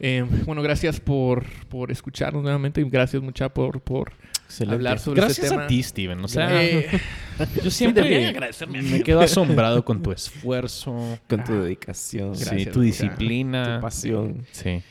[0.00, 4.12] Em, bueno, gracias por, por escucharnos nuevamente y gracias mucha por, por
[4.46, 4.74] Excelente.
[4.74, 5.64] hablar sobre Gracias este tema.
[5.64, 6.24] a ti, Steven.
[6.24, 6.86] O sea, Eh,
[7.64, 13.76] yo siempre agradecerme me quedo asombrado con tu esfuerzo, Con tu dedicación, sí, tu disciplina.
[13.76, 14.46] tu pasión.
[14.52, 14.82] Sí.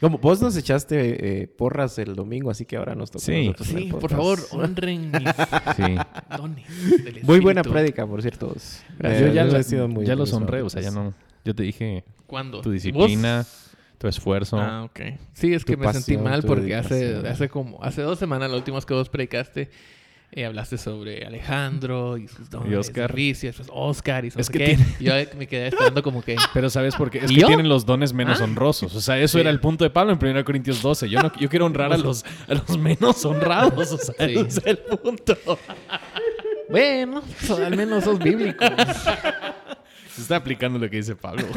[0.00, 3.48] Como vos nos echaste eh, porras el domingo, así que ahora nos toca Sí.
[3.48, 5.28] nosotros Sí, por favor, honren mis
[5.76, 5.94] Sí.
[6.38, 8.54] dones del Muy buena prédica, por cierto.
[8.98, 9.22] Gracias.
[9.22, 11.12] Eh, yo ya, he la- sido muy- ya lo muy honré, o sea, ya no.
[11.44, 12.62] Yo te dije ¿Cuándo?
[12.62, 13.69] tu disciplina, ¿Vos?
[14.00, 14.58] Tu esfuerzo.
[14.58, 14.98] Ah, ok.
[15.34, 18.50] Sí, es que me sentí pasión, mal tu porque hace, hace como hace dos semanas,
[18.50, 19.70] la última vez que vos predicaste,
[20.32, 23.12] eh, hablaste sobre Alejandro y sus dones, Y Oscar.
[23.18, 24.64] Y después Oscar y no Es que qué.
[24.76, 26.34] tiene- Yo me quedé esperando como que...
[26.54, 27.18] Pero ¿sabes por qué?
[27.18, 27.46] Es ¿Y que yo?
[27.48, 28.44] tienen los dones menos Ah.
[28.44, 28.94] honrosos.
[28.94, 29.40] O sea, eso Sí.
[29.42, 31.10] era el punto de Pablo en 1 Corintios 12.
[31.10, 33.92] Yo, no, yo quiero honrar a los, a los menos honrados.
[33.92, 34.34] O sea, Sí.
[34.38, 35.36] ese es el punto.
[36.70, 37.22] Bueno,
[37.66, 38.64] al menos sos bíblico.
[40.20, 41.44] Se está aplicando lo que dice Pablo.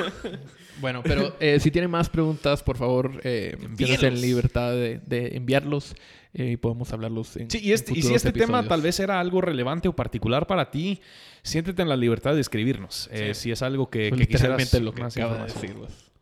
[0.82, 5.96] Bueno, pero eh, si tienen más preguntas, por favor, eh, en libertad de, de enviarlos
[6.34, 9.00] eh, y podemos hablarlos en Sí, y, este, en y si este tema tal vez
[9.00, 11.00] era algo relevante o particular para ti,
[11.44, 13.08] siéntete en la libertad de escribirnos.
[13.12, 16.13] Eh, si es algo que, que quisieras literalmente lo que más acaba de información.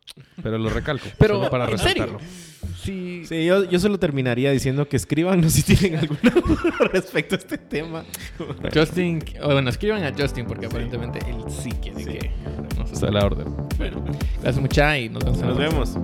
[0.41, 1.05] Pero lo recalco.
[1.17, 2.03] Pero, solo para ¿en serio?
[2.05, 2.19] resaltarlo.
[2.81, 7.37] Sí, Sí, yo, yo solo terminaría diciendo que escríbanos si tienen alguna duda respecto a
[7.37, 8.03] este tema.
[8.73, 12.05] Justin, o bueno, escriban a Justin porque aparentemente él sí quiere Sí.
[12.05, 12.31] que
[12.77, 13.47] nos Está a la orden.
[13.77, 14.03] Bueno,
[14.41, 15.95] gracias mucha y nos vemos.